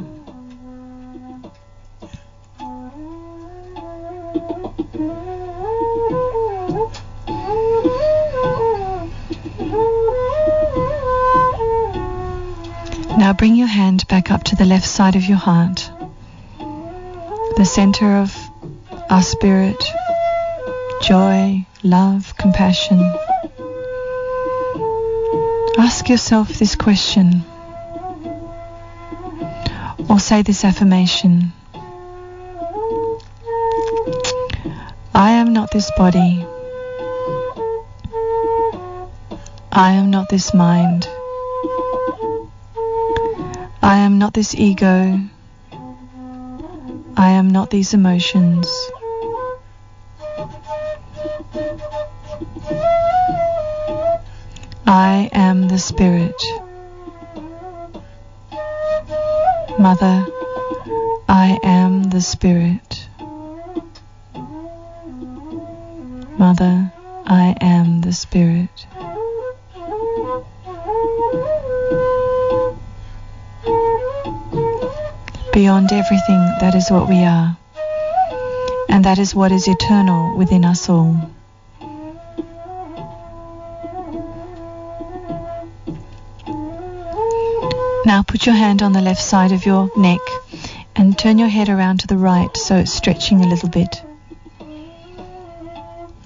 Now 13.19 13.35
bring 13.35 13.55
your 13.55 13.67
hand 13.67 14.09
back 14.09 14.31
up 14.31 14.45
to 14.45 14.57
the 14.57 14.65
left 14.65 14.87
side 14.87 15.15
of 15.15 15.27
your 15.27 15.37
heart, 15.37 15.91
the 17.59 17.67
center 17.67 18.17
of 18.17 18.35
our 19.13 19.21
spirit, 19.21 19.77
joy, 21.03 21.67
love, 21.83 22.35
compassion. 22.39 22.99
Ask 25.77 26.09
yourself 26.09 26.49
this 26.59 26.77
question 26.77 27.45
or 30.09 30.19
say 30.19 30.41
this 30.41 30.65
affirmation. 30.65 31.53
I 35.15 35.33
am 35.33 35.53
not 35.53 35.71
this 35.73 35.91
body. 35.99 36.47
I 39.71 39.93
am 39.93 40.11
not 40.11 40.31
this 40.31 40.55
mind. 40.55 41.07
I 43.83 43.99
am 43.99 44.19
not 44.19 44.33
this 44.33 44.55
ego. 44.55 45.21
I 47.15 47.31
am 47.33 47.51
not 47.51 47.69
these 47.69 47.93
emotions. 47.93 48.67
Mother, 59.93 60.27
I 61.29 61.59
am 61.63 62.05
the 62.05 62.23
Spirit. 62.23 63.11
Mother, 66.39 66.91
I 67.27 67.55
am 67.61 68.01
the 68.01 68.15
Spirit. 68.15 68.87
Beyond 75.53 75.93
everything, 75.93 76.41
that 76.61 76.73
is 76.75 76.91
what 76.91 77.07
we 77.07 77.23
are. 77.25 77.59
And 78.89 79.05
that 79.05 79.19
is 79.19 79.35
what 79.35 79.53
is 79.53 79.69
eternal 79.69 80.39
within 80.39 80.65
us 80.65 80.89
all. 80.89 81.31
Now 88.13 88.23
put 88.23 88.45
your 88.45 88.55
hand 88.55 88.83
on 88.83 88.93
the 88.93 89.01
left 89.01 89.23
side 89.23 89.53
of 89.53 89.65
your 89.65 89.91
neck 89.97 90.21
and 90.95 91.19
turn 91.19 91.39
your 91.39 91.49
head 91.49 91.71
around 91.71 92.01
to 92.01 92.07
the 92.07 92.19
right 92.19 92.55
so 92.55 92.77
it's 92.77 92.93
stretching 92.93 93.41
a 93.41 93.49
little 93.49 93.71
bit. 93.71 94.03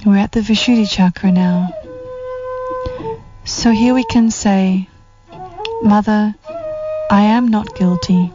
We're 0.04 0.16
at 0.16 0.32
the 0.32 0.40
Vishuddhi 0.40 0.90
chakra 0.90 1.30
now. 1.30 1.68
So 3.44 3.70
here 3.70 3.94
we 3.94 4.02
can 4.02 4.32
say, 4.32 4.88
Mother, 5.80 6.34
I 7.08 7.22
am 7.36 7.46
not 7.46 7.76
guilty. 7.76 8.32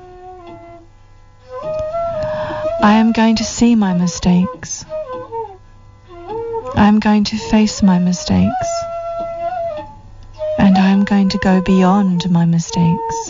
I 1.61 2.93
am 3.01 3.11
going 3.11 3.35
to 3.35 3.43
see 3.43 3.75
my 3.75 3.93
mistakes. 3.93 4.85
I 6.73 6.87
am 6.87 7.01
going 7.01 7.25
to 7.25 7.37
face 7.37 7.83
my 7.83 7.99
mistakes. 7.99 8.69
And 10.57 10.77
I 10.77 10.89
am 10.91 11.03
going 11.03 11.29
to 11.29 11.37
go 11.39 11.59
beyond 11.61 12.29
my 12.29 12.45
mistakes. 12.45 13.20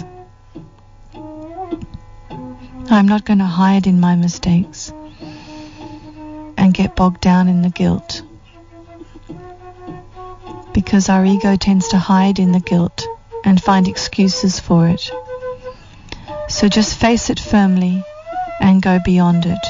I'm 2.94 3.08
not 3.08 3.24
going 3.24 3.40
to 3.40 3.46
hide 3.46 3.88
in 3.88 4.02
my 4.02 4.18
mistakes 4.18 4.92
and 6.58 6.74
get 6.74 6.94
bogged 6.94 7.22
down 7.22 7.48
in 7.48 7.62
the 7.62 7.70
guilt. 7.70 8.22
Because 10.74 11.08
our 11.08 11.26
ego 11.26 11.56
tends 11.56 11.88
to 11.90 11.98
hide 11.98 12.38
in 12.38 12.52
the 12.52 12.60
guilt 12.60 13.08
and 13.46 13.64
find 13.64 13.88
excuses 13.88 14.60
for 14.60 14.90
it. 14.90 15.10
So 16.50 16.68
just 16.68 17.00
face 17.00 17.30
it 17.30 17.40
firmly 17.40 18.04
and 18.60 18.82
go 18.82 19.00
beyond 19.04 19.46
it. 19.46 19.66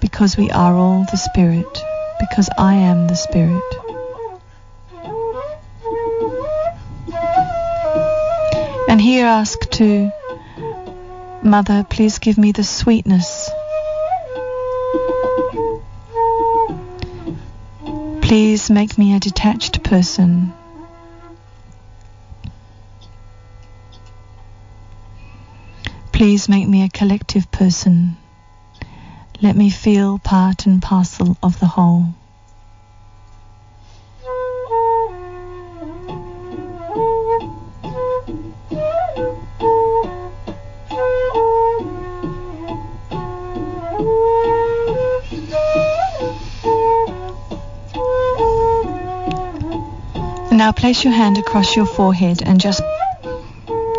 Because 0.00 0.36
we 0.36 0.50
are 0.50 0.74
all 0.74 1.06
the 1.10 1.16
Spirit. 1.16 1.78
Because 2.18 2.50
I 2.58 2.74
am 2.74 3.06
the 3.06 3.14
Spirit. 3.14 3.62
And 8.88 9.00
here 9.00 9.26
ask 9.26 9.70
to 9.70 10.10
Mother, 11.44 11.84
please 11.90 12.18
give 12.18 12.38
me 12.38 12.52
the 12.52 12.64
sweetness. 12.64 13.50
Please 18.22 18.70
make 18.70 18.96
me 18.96 19.14
a 19.14 19.20
detached 19.20 19.82
person. 19.84 20.54
Please 26.12 26.48
make 26.48 26.66
me 26.66 26.82
a 26.82 26.88
collective 26.88 27.50
person. 27.52 28.16
Let 29.42 29.54
me 29.54 29.68
feel 29.68 30.18
part 30.18 30.64
and 30.64 30.80
parcel 30.80 31.36
of 31.42 31.60
the 31.60 31.66
whole. 31.66 32.06
Now 50.64 50.72
place 50.72 51.04
your 51.04 51.12
hand 51.12 51.36
across 51.36 51.76
your 51.76 51.84
forehead 51.84 52.40
and 52.42 52.58
just 52.58 52.80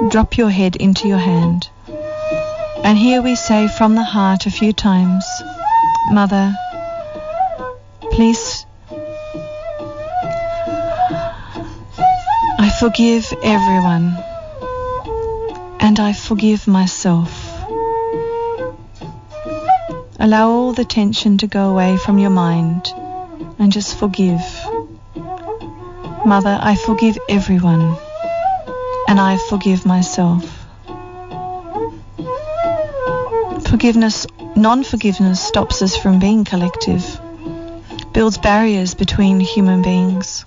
drop 0.09 0.35
your 0.35 0.49
head 0.49 0.75
into 0.75 1.07
your 1.07 1.19
hand. 1.19 1.69
And 2.83 2.97
here 2.97 3.21
we 3.21 3.35
say 3.35 3.67
from 3.67 3.93
the 3.93 4.01
heart 4.01 4.47
a 4.47 4.49
few 4.49 4.73
times, 4.73 5.23
Mother, 6.09 6.55
please, 8.09 8.65
I 12.57 12.75
forgive 12.79 13.31
everyone 13.43 14.17
and 15.79 15.99
I 15.99 16.13
forgive 16.13 16.67
myself. 16.67 17.29
Allow 20.17 20.49
all 20.49 20.73
the 20.73 20.85
tension 20.85 21.37
to 21.37 21.45
go 21.45 21.69
away 21.69 21.97
from 21.97 22.17
your 22.17 22.31
mind 22.31 22.91
and 23.59 23.71
just 23.71 23.99
forgive 23.99 24.41
Mother, 26.25 26.57
I 26.59 26.73
forgive 26.75 27.19
everyone, 27.29 27.95
and 29.07 29.19
I 29.19 29.37
forgive 29.47 29.85
myself. 29.85 30.43
Forgiveness, 33.69 34.25
non-forgiveness 34.55 35.39
stops 35.39 35.83
us 35.83 35.95
from 35.95 36.17
being 36.17 36.43
collective, 36.43 37.21
builds 38.11 38.39
barriers 38.39 38.95
between 38.95 39.39
human 39.39 39.83
beings. 39.83 40.45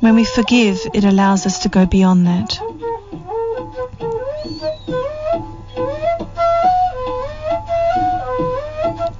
When 0.00 0.16
we 0.16 0.24
forgive, 0.24 0.80
it 0.92 1.04
allows 1.04 1.46
us 1.46 1.60
to 1.60 1.68
go 1.68 1.86
beyond 1.86 2.26
that. 2.26 2.58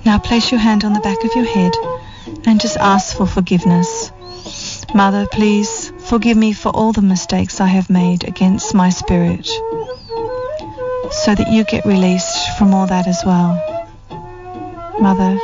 Now 0.04 0.18
place 0.18 0.50
your 0.50 0.58
hand 0.58 0.84
on 0.84 0.94
the 0.94 1.00
back 1.00 1.22
of 1.22 1.30
your 1.36 1.46
head 1.46 1.72
just 2.64 2.78
ask 2.78 3.14
for 3.14 3.26
forgiveness. 3.26 4.10
Mother, 4.94 5.26
please 5.30 5.92
forgive 5.98 6.34
me 6.34 6.54
for 6.54 6.70
all 6.70 6.92
the 6.94 7.02
mistakes 7.02 7.60
I 7.60 7.66
have 7.66 7.90
made 7.90 8.24
against 8.24 8.72
my 8.72 8.88
spirit 8.88 9.44
so 11.10 11.34
that 11.34 11.48
you 11.50 11.64
get 11.64 11.84
released 11.84 12.56
from 12.56 12.72
all 12.72 12.86
that 12.86 13.06
as 13.06 13.22
well. 13.22 13.52
Mother, 14.98 15.38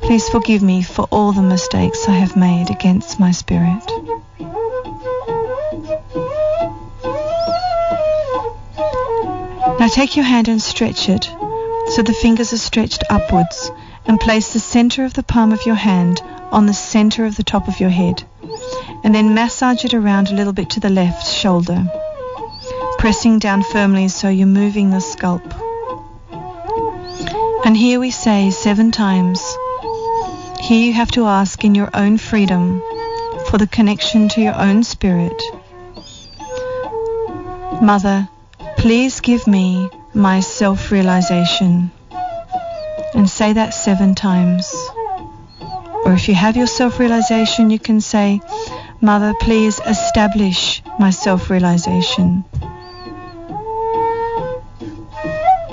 please 0.00 0.26
forgive 0.30 0.62
me 0.62 0.82
for 0.82 1.06
all 1.10 1.32
the 1.32 1.42
mistakes 1.42 2.08
I 2.08 2.12
have 2.12 2.34
made 2.34 2.70
against 2.70 3.20
my 3.20 3.32
spirit. 3.32 3.84
Now 9.78 9.88
take 9.88 10.16
your 10.16 10.24
hand 10.24 10.48
and 10.48 10.62
stretch 10.62 11.10
it 11.10 11.24
so 11.88 12.00
the 12.00 12.16
fingers 12.22 12.54
are 12.54 12.56
stretched 12.56 13.04
upwards 13.10 13.70
and 14.06 14.20
place 14.20 14.52
the 14.52 14.60
center 14.60 15.04
of 15.04 15.14
the 15.14 15.22
palm 15.22 15.52
of 15.52 15.64
your 15.66 15.74
hand 15.74 16.20
on 16.50 16.66
the 16.66 16.74
center 16.74 17.24
of 17.24 17.36
the 17.36 17.42
top 17.42 17.68
of 17.68 17.80
your 17.80 17.90
head 17.90 18.22
and 19.02 19.14
then 19.14 19.34
massage 19.34 19.84
it 19.84 19.94
around 19.94 20.28
a 20.28 20.34
little 20.34 20.52
bit 20.52 20.70
to 20.70 20.80
the 20.80 20.88
left 20.88 21.26
shoulder, 21.26 21.84
pressing 22.98 23.38
down 23.38 23.62
firmly 23.62 24.08
so 24.08 24.28
you're 24.28 24.46
moving 24.46 24.90
the 24.90 25.00
scalp. 25.00 25.42
And 27.66 27.76
here 27.76 28.00
we 28.00 28.10
say 28.10 28.50
seven 28.50 28.90
times, 28.90 29.40
here 30.60 30.86
you 30.86 30.92
have 30.94 31.10
to 31.12 31.26
ask 31.26 31.64
in 31.64 31.74
your 31.74 31.90
own 31.94 32.18
freedom 32.18 32.82
for 33.48 33.58
the 33.58 33.66
connection 33.66 34.28
to 34.30 34.40
your 34.40 34.58
own 34.58 34.84
spirit. 34.84 35.42
Mother, 37.82 38.28
please 38.78 39.20
give 39.20 39.46
me 39.46 39.90
my 40.14 40.40
self-realization 40.40 41.90
and 43.14 43.28
say 43.28 43.52
that 43.52 43.74
seven 43.74 44.14
times. 44.14 44.72
Or 46.04 46.12
if 46.12 46.28
you 46.28 46.34
have 46.34 46.56
your 46.56 46.66
self-realization, 46.66 47.70
you 47.70 47.78
can 47.78 48.00
say, 48.00 48.40
Mother, 49.00 49.34
please 49.40 49.80
establish 49.86 50.82
my 50.98 51.10
self-realization. 51.10 52.44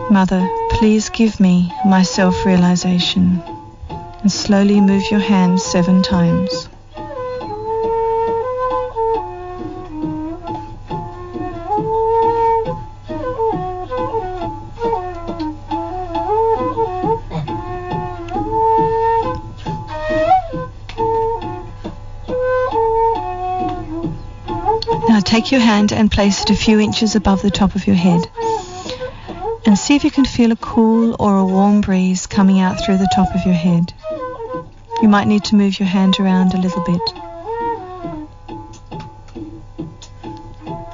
Mother, 0.09 0.47
please 0.71 1.09
give 1.09 1.39
me 1.39 1.71
my 1.85 2.03
self-realization. 2.03 3.41
And 4.21 4.31
slowly 4.31 4.79
move 4.79 5.03
your 5.09 5.19
hands 5.19 5.63
seven 5.63 6.03
times. 6.03 6.67
Take 25.41 25.51
your 25.51 25.61
hand 25.61 25.91
and 25.91 26.11
place 26.11 26.43
it 26.43 26.51
a 26.51 26.55
few 26.55 26.79
inches 26.79 27.15
above 27.15 27.41
the 27.41 27.49
top 27.49 27.73
of 27.73 27.87
your 27.87 27.95
head. 27.95 28.21
And 29.65 29.75
see 29.75 29.95
if 29.95 30.03
you 30.03 30.11
can 30.11 30.23
feel 30.23 30.51
a 30.51 30.55
cool 30.55 31.15
or 31.19 31.35
a 31.35 31.45
warm 31.45 31.81
breeze 31.81 32.27
coming 32.27 32.59
out 32.59 32.79
through 32.79 32.97
the 32.97 33.09
top 33.15 33.33
of 33.33 33.43
your 33.43 33.55
head. 33.55 33.91
You 35.01 35.09
might 35.09 35.27
need 35.27 35.43
to 35.45 35.55
move 35.55 35.79
your 35.79 35.87
hand 35.87 36.17
around 36.19 36.53
a 36.53 36.61
little 36.61 36.83
bit. 36.83 37.01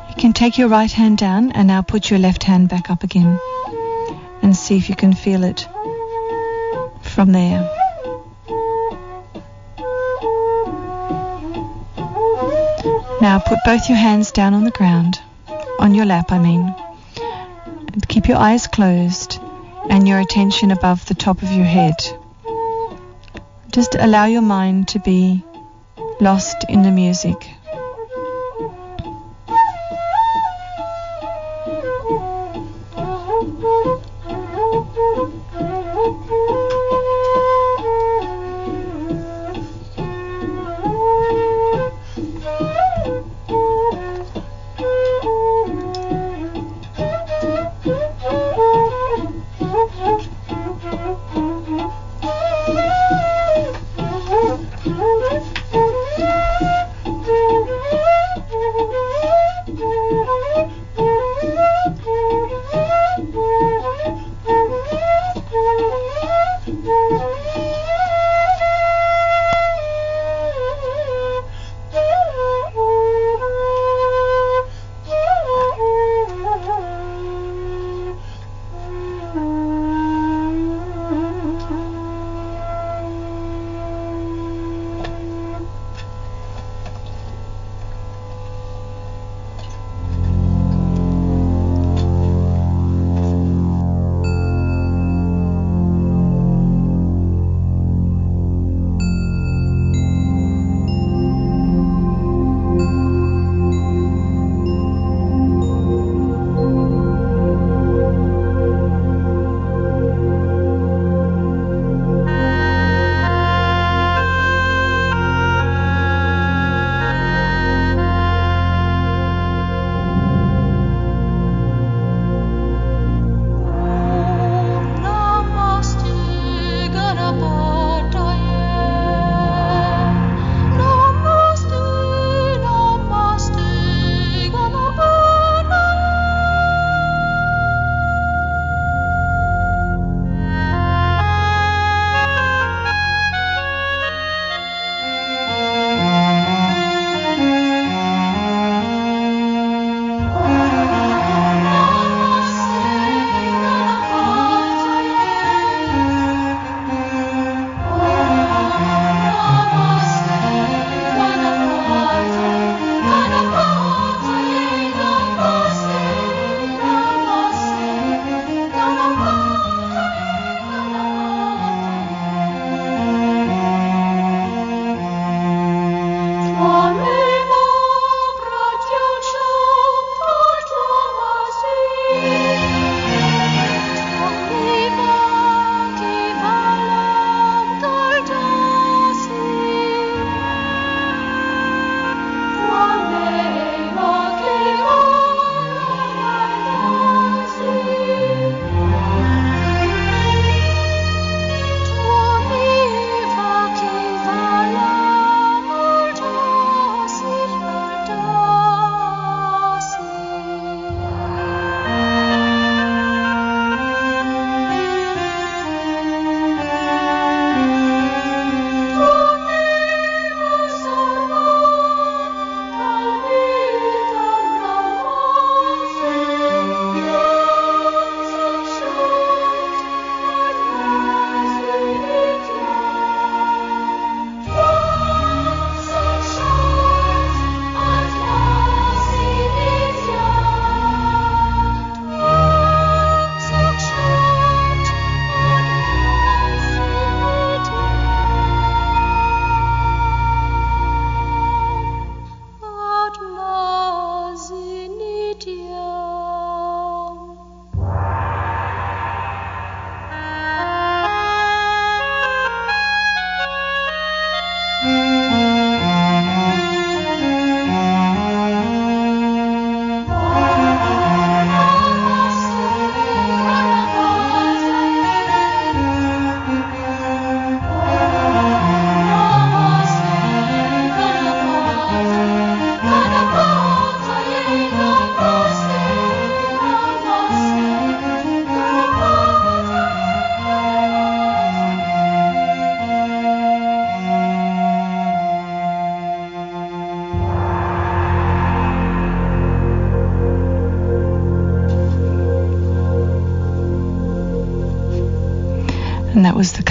You 0.10 0.16
can 0.18 0.32
take 0.32 0.58
your 0.58 0.70
right 0.70 0.92
hand 0.92 1.18
down 1.18 1.52
and 1.52 1.68
now 1.68 1.82
put 1.82 2.10
your 2.10 2.20
left 2.20 2.44
hand 2.44 2.70
back 2.70 2.90
up 2.90 3.04
again 3.04 3.38
and 4.42 4.56
see 4.56 4.78
if 4.78 4.88
you 4.88 4.96
can 4.96 5.14
feel 5.14 5.44
it 5.44 5.68
from 7.02 7.34
there. 7.34 7.77
Now 13.20 13.40
put 13.40 13.58
both 13.66 13.90
your 13.90 13.98
hands 13.98 14.32
down 14.32 14.54
on 14.54 14.64
the 14.64 14.72
ground, 14.72 15.20
on 15.80 15.96
your 15.96 16.06
lap, 16.06 16.32
I 16.32 16.38
mean, 16.38 16.76
and 17.94 18.08
keep 18.08 18.28
your 18.28 18.38
eyes 18.38 18.68
closed 18.68 19.40
and 19.90 20.08
your 20.08 20.20
attention 20.20 20.70
above 20.70 21.04
the 21.08 21.16
top 21.16 21.42
of 21.42 21.52
your 21.52 21.66
head. 21.66 21.96
Just 23.72 23.96
allow 23.96 24.26
your 24.26 24.44
mind 24.44 24.90
to 24.90 25.00
be 25.00 25.44
lost 26.20 26.66
in 26.70 26.84
the 26.84 26.92
music. 26.92 27.50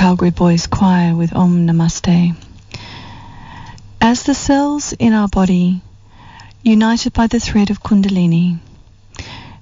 Calgary 0.07 0.31
Boys 0.31 0.69
Choir 0.69 1.17
with 1.17 1.35
Om 1.35 1.67
Namaste. 1.67 2.37
As 4.01 4.23
the 4.23 4.35
cells 4.35 4.93
in 4.93 5.13
our 5.13 5.27
body, 5.27 5.83
united 6.63 7.13
by 7.13 7.27
the 7.27 7.41
thread 7.41 7.71
of 7.71 7.83
Kundalini, 7.83 8.61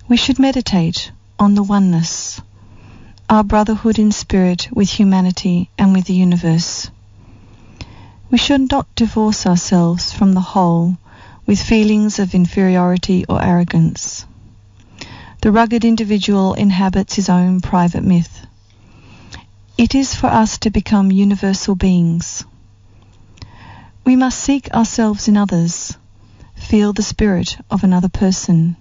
we 0.07 0.18
should 0.18 0.38
meditate 0.38 1.11
on 1.38 1.55
the 1.55 1.62
oneness, 1.62 2.42
our 3.26 3.42
brotherhood 3.42 3.99
in 3.99 4.12
spirit 4.12 4.68
with 4.70 4.90
humanity 4.90 5.70
and 5.78 5.95
with 5.95 6.05
the 6.05 6.12
universe. 6.12 6.90
We 8.30 8.36
should 8.36 8.70
not 8.70 8.95
divorce 8.95 9.47
ourselves 9.47 10.12
from 10.12 10.34
the 10.34 10.49
whole 10.53 10.99
with 11.47 11.62
feelings 11.62 12.18
of 12.18 12.34
inferiority 12.34 13.24
or 13.30 13.42
arrogance. 13.42 14.26
The 15.40 15.53
rugged 15.53 15.86
individual 15.86 16.53
inhabits 16.53 17.14
his 17.14 17.30
own 17.30 17.62
private 17.62 18.05
myth. 18.05 18.34
It 19.77 19.97
is 19.97 20.14
for 20.14 20.29
us 20.29 20.59
to 20.59 20.70
become 20.70 21.11
universal 21.11 21.75
beings. 21.75 22.45
We 24.05 24.14
must 24.14 24.39
seek 24.39 24.72
ourselves 24.72 25.27
in 25.27 25.37
others, 25.37 25.97
feel 26.55 26.93
the 26.93 27.03
spirit 27.03 27.57
of 27.72 27.83
another 27.83 28.09
person, 28.09 28.77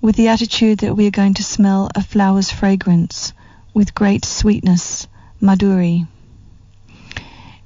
with 0.00 0.16
the 0.16 0.26
attitude 0.26 0.80
that 0.80 0.96
we 0.96 1.06
are 1.06 1.12
going 1.12 1.34
to 1.34 1.44
smell 1.44 1.88
a 1.94 2.02
flower's 2.02 2.50
fragrance 2.50 3.32
with 3.72 3.94
great 3.94 4.24
sweetness, 4.24 5.06
madhuri. 5.40 6.08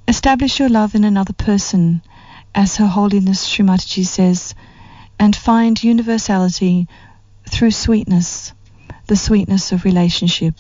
Establish 0.06 0.58
your 0.58 0.68
love 0.68 0.94
in 0.94 1.04
another 1.04 1.32
person, 1.32 2.02
as 2.54 2.76
Her 2.76 2.86
Holiness 2.86 3.44
Sri 3.44 3.64
Mataji 3.64 4.04
says, 4.04 4.54
and 5.18 5.34
find 5.34 5.82
universality 5.82 6.86
through 7.48 7.70
sweetness, 7.70 8.52
the 9.06 9.16
sweetness 9.16 9.72
of 9.72 9.86
relationship. 9.86 10.54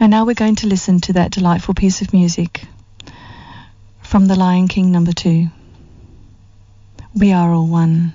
And 0.00 0.10
now 0.10 0.24
we're 0.24 0.34
going 0.34 0.56
to 0.56 0.66
listen 0.68 1.00
to 1.02 1.14
that 1.14 1.32
delightful 1.32 1.74
piece 1.74 2.02
of 2.02 2.12
music 2.12 2.62
from 4.00 4.26
The 4.26 4.36
Lion 4.36 4.68
King 4.68 4.92
number 4.92 5.12
two. 5.12 5.48
We 7.14 7.32
are 7.32 7.52
all 7.52 7.66
one. 7.66 8.14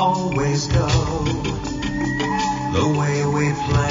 Always 0.00 0.66
go 0.68 0.88
the 2.72 2.94
way 2.98 3.22
we 3.26 3.52
planned. 3.52 3.89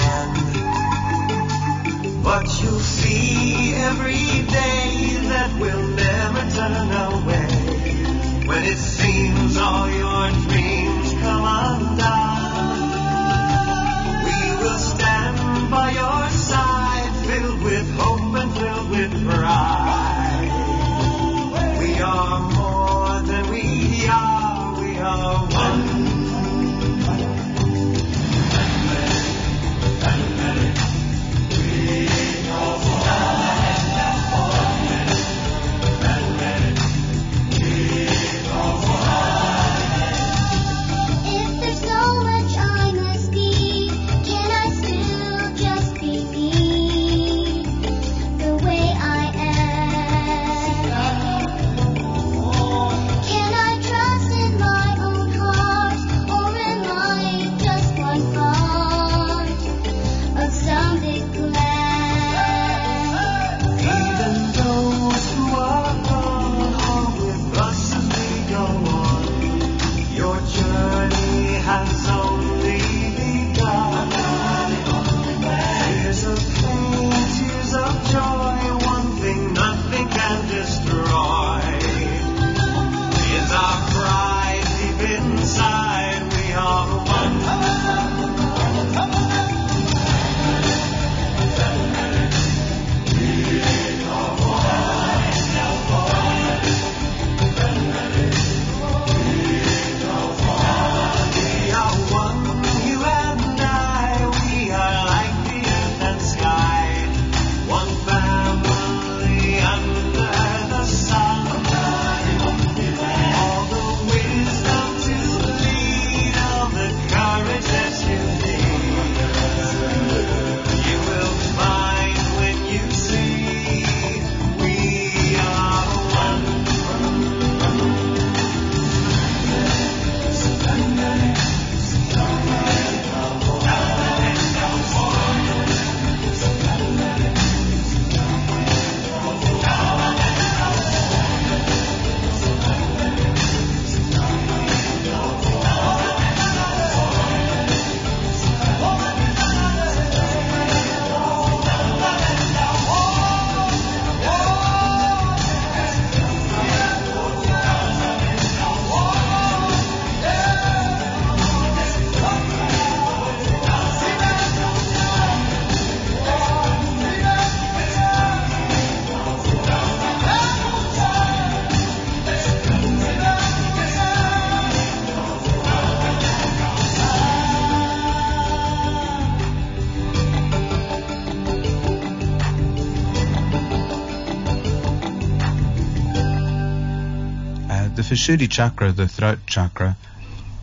Vishuddhi 188.09 188.49
chakra, 188.49 188.91
the 188.91 189.07
throat 189.07 189.37
chakra, 189.45 189.95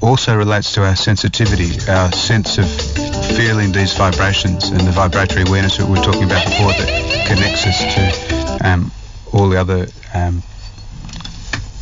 also 0.00 0.36
relates 0.36 0.72
to 0.72 0.84
our 0.84 0.96
sensitivity, 0.96 1.70
our 1.88 2.10
sense 2.10 2.58
of 2.58 2.68
feeling 3.36 3.70
these 3.70 3.96
vibrations 3.96 4.70
and 4.70 4.80
the 4.80 4.90
vibratory 4.90 5.42
awareness 5.42 5.76
that 5.76 5.84
we 5.84 5.92
were 5.92 6.04
talking 6.04 6.24
about 6.24 6.44
before 6.44 6.72
that 6.72 7.26
connects 7.28 7.64
us 7.64 7.78
to 7.94 8.68
um, 8.68 8.90
all 9.32 9.48
the 9.48 9.60
other 9.60 9.86
um, 10.12 10.42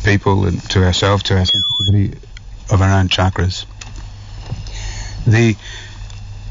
people 0.03 0.45
and 0.45 0.61
to 0.69 0.83
ourselves, 0.83 1.23
to 1.23 1.37
our 1.39 1.45
sensitivity 1.45 2.15
of 2.71 2.83
our 2.83 2.99
own 2.99 3.09
chakras. 3.09 3.65
The 5.25 5.55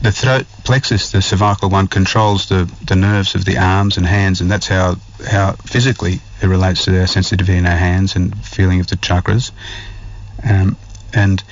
the 0.05 0.13
throat 0.13 0.45
plexus, 0.65 1.13
the 1.13 1.23
cervical 1.23 1.71
one, 1.71 1.89
controls 1.89 2.51
the, 2.51 2.71
the 2.85 2.95
nerves 2.95 3.35
of 3.35 3.47
the 3.47 3.57
arms 3.57 3.97
and 3.97 4.05
hands, 4.05 4.43
and 4.43 4.51
that's 4.51 4.69
how 4.69 4.97
how 5.27 5.53
physically 5.53 6.21
it 6.43 6.47
relates 6.47 6.85
to 6.85 7.01
our 7.01 7.07
sensitivity 7.07 7.57
in 7.57 7.65
our 7.65 7.77
hands 7.77 8.15
and 8.15 8.37
feeling 8.47 8.81
of 8.81 8.87
the 8.87 8.97
chakras. 8.97 9.51
Um, 10.47 10.77
and 11.15 11.43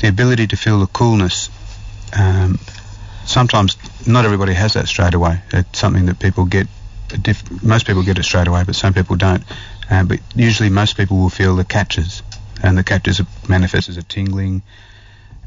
the 0.00 0.08
ability 0.08 0.48
to 0.48 0.56
feel 0.56 0.80
the 0.80 0.86
coolness. 0.88 1.48
Um, 2.12 2.58
sometimes 3.24 3.78
not 4.06 4.26
everybody 4.26 4.52
has 4.52 4.74
that 4.74 4.88
straight 4.88 5.14
away. 5.14 5.40
It's 5.54 5.78
something 5.78 6.04
that 6.06 6.18
people 6.18 6.44
get. 6.44 6.66
Diff- 7.22 7.62
most 7.62 7.86
people 7.86 8.02
get 8.02 8.18
it 8.18 8.24
straight 8.24 8.46
away, 8.46 8.64
but 8.64 8.74
some 8.74 8.92
people 8.92 9.16
don't. 9.16 9.42
Um, 9.88 10.06
but 10.06 10.20
usually, 10.34 10.68
most 10.68 10.98
people 10.98 11.16
will 11.16 11.30
feel 11.30 11.56
the 11.56 11.64
catches, 11.64 12.22
and 12.62 12.76
the 12.76 12.84
catches 12.84 13.22
manifest 13.48 13.88
as 13.88 13.96
a 13.96 14.02
tingling, 14.02 14.62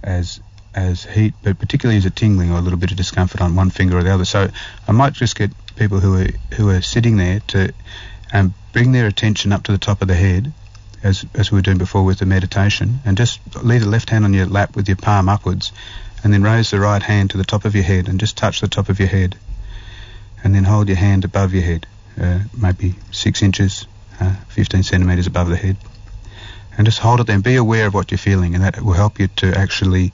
as 0.02 0.40
as 0.76 1.04
heat, 1.04 1.34
but 1.44 1.60
particularly 1.60 1.98
as 1.98 2.06
a 2.06 2.10
tingling 2.10 2.52
or 2.52 2.58
a 2.58 2.62
little 2.62 2.80
bit 2.80 2.92
of 2.92 2.98
discomfort 2.98 3.42
on 3.42 3.56
one 3.56 3.70
finger 3.70 3.98
or 3.98 4.04
the 4.04 4.14
other. 4.14 4.26
So 4.26 4.50
I 4.88 4.92
might 4.92 5.14
just 5.14 5.36
get 5.36 5.52
people 5.76 6.00
who 6.00 6.22
are 6.22 6.28
who 6.56 6.70
are 6.70 6.82
sitting 6.82 7.18
there 7.18 7.40
to 7.48 7.74
um, 8.34 8.54
bring 8.74 8.92
their 8.92 9.08
attention 9.08 9.52
up 9.52 9.64
to 9.64 9.72
the 9.72 9.78
top 9.78 10.02
of 10.02 10.08
the 10.08 10.16
head, 10.16 10.52
as 11.04 11.26
as 11.34 11.52
we 11.52 11.58
were 11.58 11.62
doing 11.62 11.78
before 11.78 12.04
with 12.04 12.20
the 12.20 12.26
meditation, 12.26 13.00
and 13.06 13.18
just 13.18 13.40
leave 13.64 13.82
the 13.82 13.90
left 13.90 14.10
hand 14.10 14.26
on 14.26 14.34
your 14.34 14.46
lap 14.46 14.76
with 14.76 14.88
your 14.88 14.98
palm 14.98 15.30
upwards, 15.30 15.72
and 16.24 16.32
then 16.32 16.44
raise 16.44 16.70
the 16.70 16.80
right 16.80 17.02
hand 17.02 17.32
to 17.32 17.38
the 17.38 17.44
top 17.44 17.66
of 17.66 17.76
your 17.76 17.84
head 17.84 18.08
and 18.08 18.20
just 18.20 18.38
touch 18.38 18.62
the 18.62 18.68
top 18.68 18.90
of 18.90 19.00
your 19.00 19.10
head, 19.10 19.36
and 20.44 20.54
then 20.54 20.64
hold 20.64 20.88
your 20.88 20.98
hand 20.98 21.26
above 21.26 21.54
your 21.54 21.64
head, 21.64 21.88
uh, 22.22 22.40
maybe 22.56 22.96
six 23.12 23.42
inches, 23.42 23.88
uh, 24.20 24.36
15 24.50 24.84
centimeters 24.84 25.28
above 25.28 25.50
the 25.50 25.56
head, 25.56 25.78
and 26.78 26.86
just 26.86 27.00
hold 27.00 27.20
it 27.20 27.28
there 27.28 27.36
and 27.36 27.44
be 27.44 27.56
aware 27.56 27.88
of 27.88 27.94
what 27.94 28.12
you're 28.12 28.18
feeling, 28.20 28.54
and 28.54 28.64
that 28.64 28.80
will 28.82 28.94
help 28.94 29.20
you 29.20 29.28
to 29.28 29.58
actually 29.58 30.14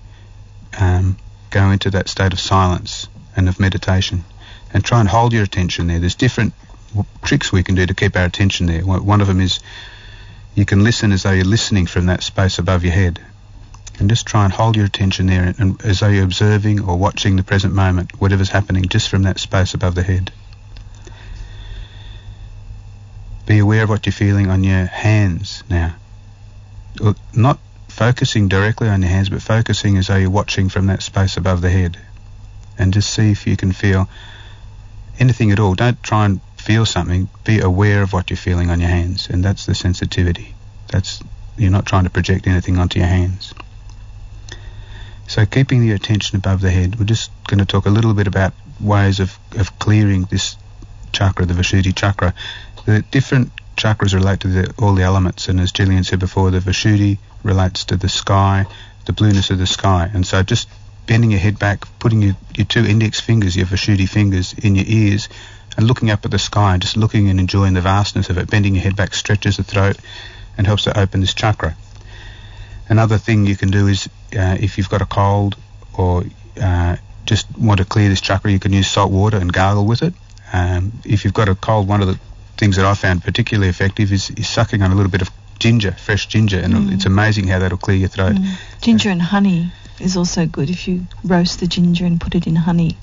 um, 0.79 1.17
go 1.49 1.71
into 1.71 1.91
that 1.91 2.09
state 2.09 2.33
of 2.33 2.39
silence 2.39 3.07
and 3.35 3.47
of 3.47 3.59
meditation 3.59 4.25
and 4.73 4.83
try 4.83 4.99
and 4.99 5.09
hold 5.09 5.33
your 5.33 5.43
attention 5.43 5.87
there. 5.87 5.99
There's 5.99 6.15
different 6.15 6.53
w- 6.89 7.05
tricks 7.23 7.51
we 7.51 7.63
can 7.63 7.75
do 7.75 7.85
to 7.85 7.93
keep 7.93 8.15
our 8.15 8.25
attention 8.25 8.65
there. 8.65 8.81
One 8.81 9.21
of 9.21 9.27
them 9.27 9.41
is 9.41 9.59
you 10.53 10.65
can 10.65 10.83
listen 10.83 11.11
as 11.11 11.23
though 11.23 11.31
you're 11.31 11.45
listening 11.45 11.85
from 11.85 12.07
that 12.07 12.23
space 12.23 12.59
above 12.59 12.83
your 12.83 12.93
head 12.93 13.19
and 13.99 14.09
just 14.09 14.25
try 14.25 14.43
and 14.43 14.53
hold 14.53 14.75
your 14.75 14.85
attention 14.85 15.27
there 15.27 15.43
and, 15.43 15.59
and 15.59 15.85
as 15.85 15.99
though 15.99 16.07
you're 16.07 16.23
observing 16.23 16.81
or 16.81 16.97
watching 16.97 17.35
the 17.35 17.43
present 17.43 17.73
moment, 17.73 18.19
whatever's 18.19 18.49
happening, 18.49 18.83
just 18.83 19.09
from 19.09 19.23
that 19.23 19.39
space 19.39 19.73
above 19.73 19.95
the 19.95 20.03
head. 20.03 20.31
Be 23.45 23.59
aware 23.59 23.83
of 23.83 23.89
what 23.89 24.05
you're 24.05 24.13
feeling 24.13 24.49
on 24.49 24.63
your 24.63 24.85
hands 24.85 25.63
now. 25.69 25.95
Not 27.33 27.59
focusing 27.95 28.49
directly 28.49 28.89
on 28.89 29.01
your 29.01 29.09
hands, 29.09 29.29
but 29.29 29.41
focusing 29.41 29.97
as 29.97 30.07
though 30.07 30.17
you're 30.17 30.29
watching 30.29 30.67
from 30.67 30.87
that 30.87 31.01
space 31.01 31.37
above 31.37 31.61
the 31.61 31.69
head. 31.69 31.97
And 32.77 32.93
just 32.93 33.13
see 33.13 33.31
if 33.31 33.47
you 33.47 33.55
can 33.55 33.71
feel 33.71 34.09
anything 35.17 35.51
at 35.51 35.61
all. 35.61 35.75
Don't 35.75 36.03
try 36.03 36.25
and 36.25 36.41
feel 36.57 36.85
something. 36.85 37.29
Be 37.45 37.61
aware 37.61 38.01
of 38.01 38.11
what 38.11 38.29
you're 38.29 38.37
feeling 38.37 38.69
on 38.69 38.81
your 38.81 38.89
hands, 38.89 39.29
and 39.29 39.41
that's 39.41 39.65
the 39.65 39.73
sensitivity. 39.73 40.53
That's 40.89 41.23
you're 41.57 41.71
not 41.71 41.85
trying 41.85 42.03
to 42.03 42.09
project 42.09 42.47
anything 42.47 42.77
onto 42.77 42.99
your 42.99 43.07
hands. 43.07 43.53
So 45.27 45.45
keeping 45.45 45.79
the 45.79 45.93
attention 45.93 46.35
above 46.35 46.59
the 46.59 46.71
head, 46.71 46.99
we're 46.99 47.05
just 47.05 47.31
going 47.47 47.59
to 47.59 47.65
talk 47.65 47.85
a 47.85 47.89
little 47.89 48.13
bit 48.13 48.27
about 48.27 48.53
ways 48.81 49.21
of, 49.21 49.39
of 49.57 49.79
clearing 49.79 50.23
this 50.23 50.57
chakra, 51.13 51.45
the 51.45 51.53
Vishuddhi 51.53 51.95
chakra. 51.95 52.33
The 52.85 53.03
different 53.09 53.53
chakras 53.77 54.13
relate 54.13 54.41
to 54.41 54.49
the, 54.49 54.73
all 54.77 54.95
the 54.95 55.03
elements, 55.03 55.47
and 55.47 55.61
as 55.61 55.71
Gillian 55.71 56.03
said 56.03 56.19
before, 56.19 56.51
the 56.51 56.59
Vishuddhi 56.59 57.19
relates 57.45 57.85
to 57.85 57.95
the 57.95 58.09
sky, 58.09 58.65
the 59.05 59.13
blueness 59.13 59.51
of 59.51 59.59
the 59.59 59.67
sky. 59.67 60.09
And 60.13 60.25
so 60.25 60.43
just 60.43 60.67
bending 61.05 61.31
your 61.31 61.39
head 61.39 61.59
back, 61.59 61.85
putting 61.99 62.21
your, 62.21 62.35
your 62.55 62.65
two 62.65 62.83
index 62.83 63.21
fingers, 63.21 63.55
your 63.55 63.67
Vishuddhi 63.67 64.09
fingers, 64.09 64.53
in 64.53 64.75
your 64.75 64.85
ears, 64.87 65.29
and 65.77 65.87
looking 65.87 66.09
up 66.09 66.25
at 66.25 66.31
the 66.31 66.39
sky, 66.39 66.73
and 66.73 66.81
just 66.81 66.97
looking 66.97 67.29
and 67.29 67.39
enjoying 67.39 67.73
the 67.73 67.81
vastness 67.81 68.29
of 68.29 68.37
it. 68.37 68.49
Bending 68.49 68.75
your 68.75 68.83
head 68.83 68.95
back 68.95 69.13
stretches 69.13 69.57
the 69.57 69.63
throat 69.63 69.97
and 70.57 70.65
helps 70.65 70.83
to 70.85 70.99
open 70.99 71.21
this 71.21 71.33
chakra. 71.33 71.77
Another 72.89 73.17
thing 73.17 73.45
you 73.45 73.55
can 73.55 73.69
do 73.69 73.87
is 73.87 74.07
uh, 74.37 74.57
if 74.59 74.77
you've 74.77 74.89
got 74.89 75.01
a 75.01 75.05
cold 75.05 75.55
or 75.97 76.23
uh, 76.61 76.95
just 77.25 77.47
want 77.57 77.79
to 77.79 77.85
clear 77.85 78.09
this 78.09 78.21
chakra, 78.21 78.51
you 78.51 78.59
can 78.59 78.73
use 78.73 78.87
salt 78.87 79.11
water 79.11 79.37
and 79.37 79.51
gargle 79.51 79.85
with 79.85 80.01
it. 80.01 80.13
Um, 80.53 80.93
if 81.03 81.25
you've 81.25 81.33
got 81.33 81.49
a 81.49 81.55
cold, 81.55 81.87
one 81.87 82.01
of 82.01 82.07
the 82.07 82.19
things 82.57 82.77
that 82.77 82.85
I 82.85 82.93
found 82.93 83.23
particularly 83.23 83.69
effective 83.69 84.11
is, 84.11 84.29
is 84.31 84.47
sucking 84.47 84.81
on 84.81 84.91
a 84.91 84.95
little 84.95 85.11
bit 85.11 85.21
of 85.21 85.29
ginger, 85.59 85.91
fresh 85.91 86.27
ginger, 86.27 86.59
and 86.59 86.91
it's 86.91 87.03
mm. 87.03 87.07
amazing 87.07 87.47
how 87.47 87.59
that'll 87.59 87.77
clear 87.77 87.97
your 87.97 88.09
throat. 88.09 88.35
Mm. 88.35 88.81
Ginger 88.81 89.09
and 89.09 89.21
honey 89.21 89.71
is 89.99 90.17
also 90.17 90.45
good 90.45 90.69
if 90.69 90.87
you 90.87 91.07
roast 91.23 91.59
the 91.59 91.67
ginger 91.67 92.05
and 92.05 92.19
put 92.19 92.35
it 92.35 92.47
in 92.47 92.55
honey. 92.55 92.97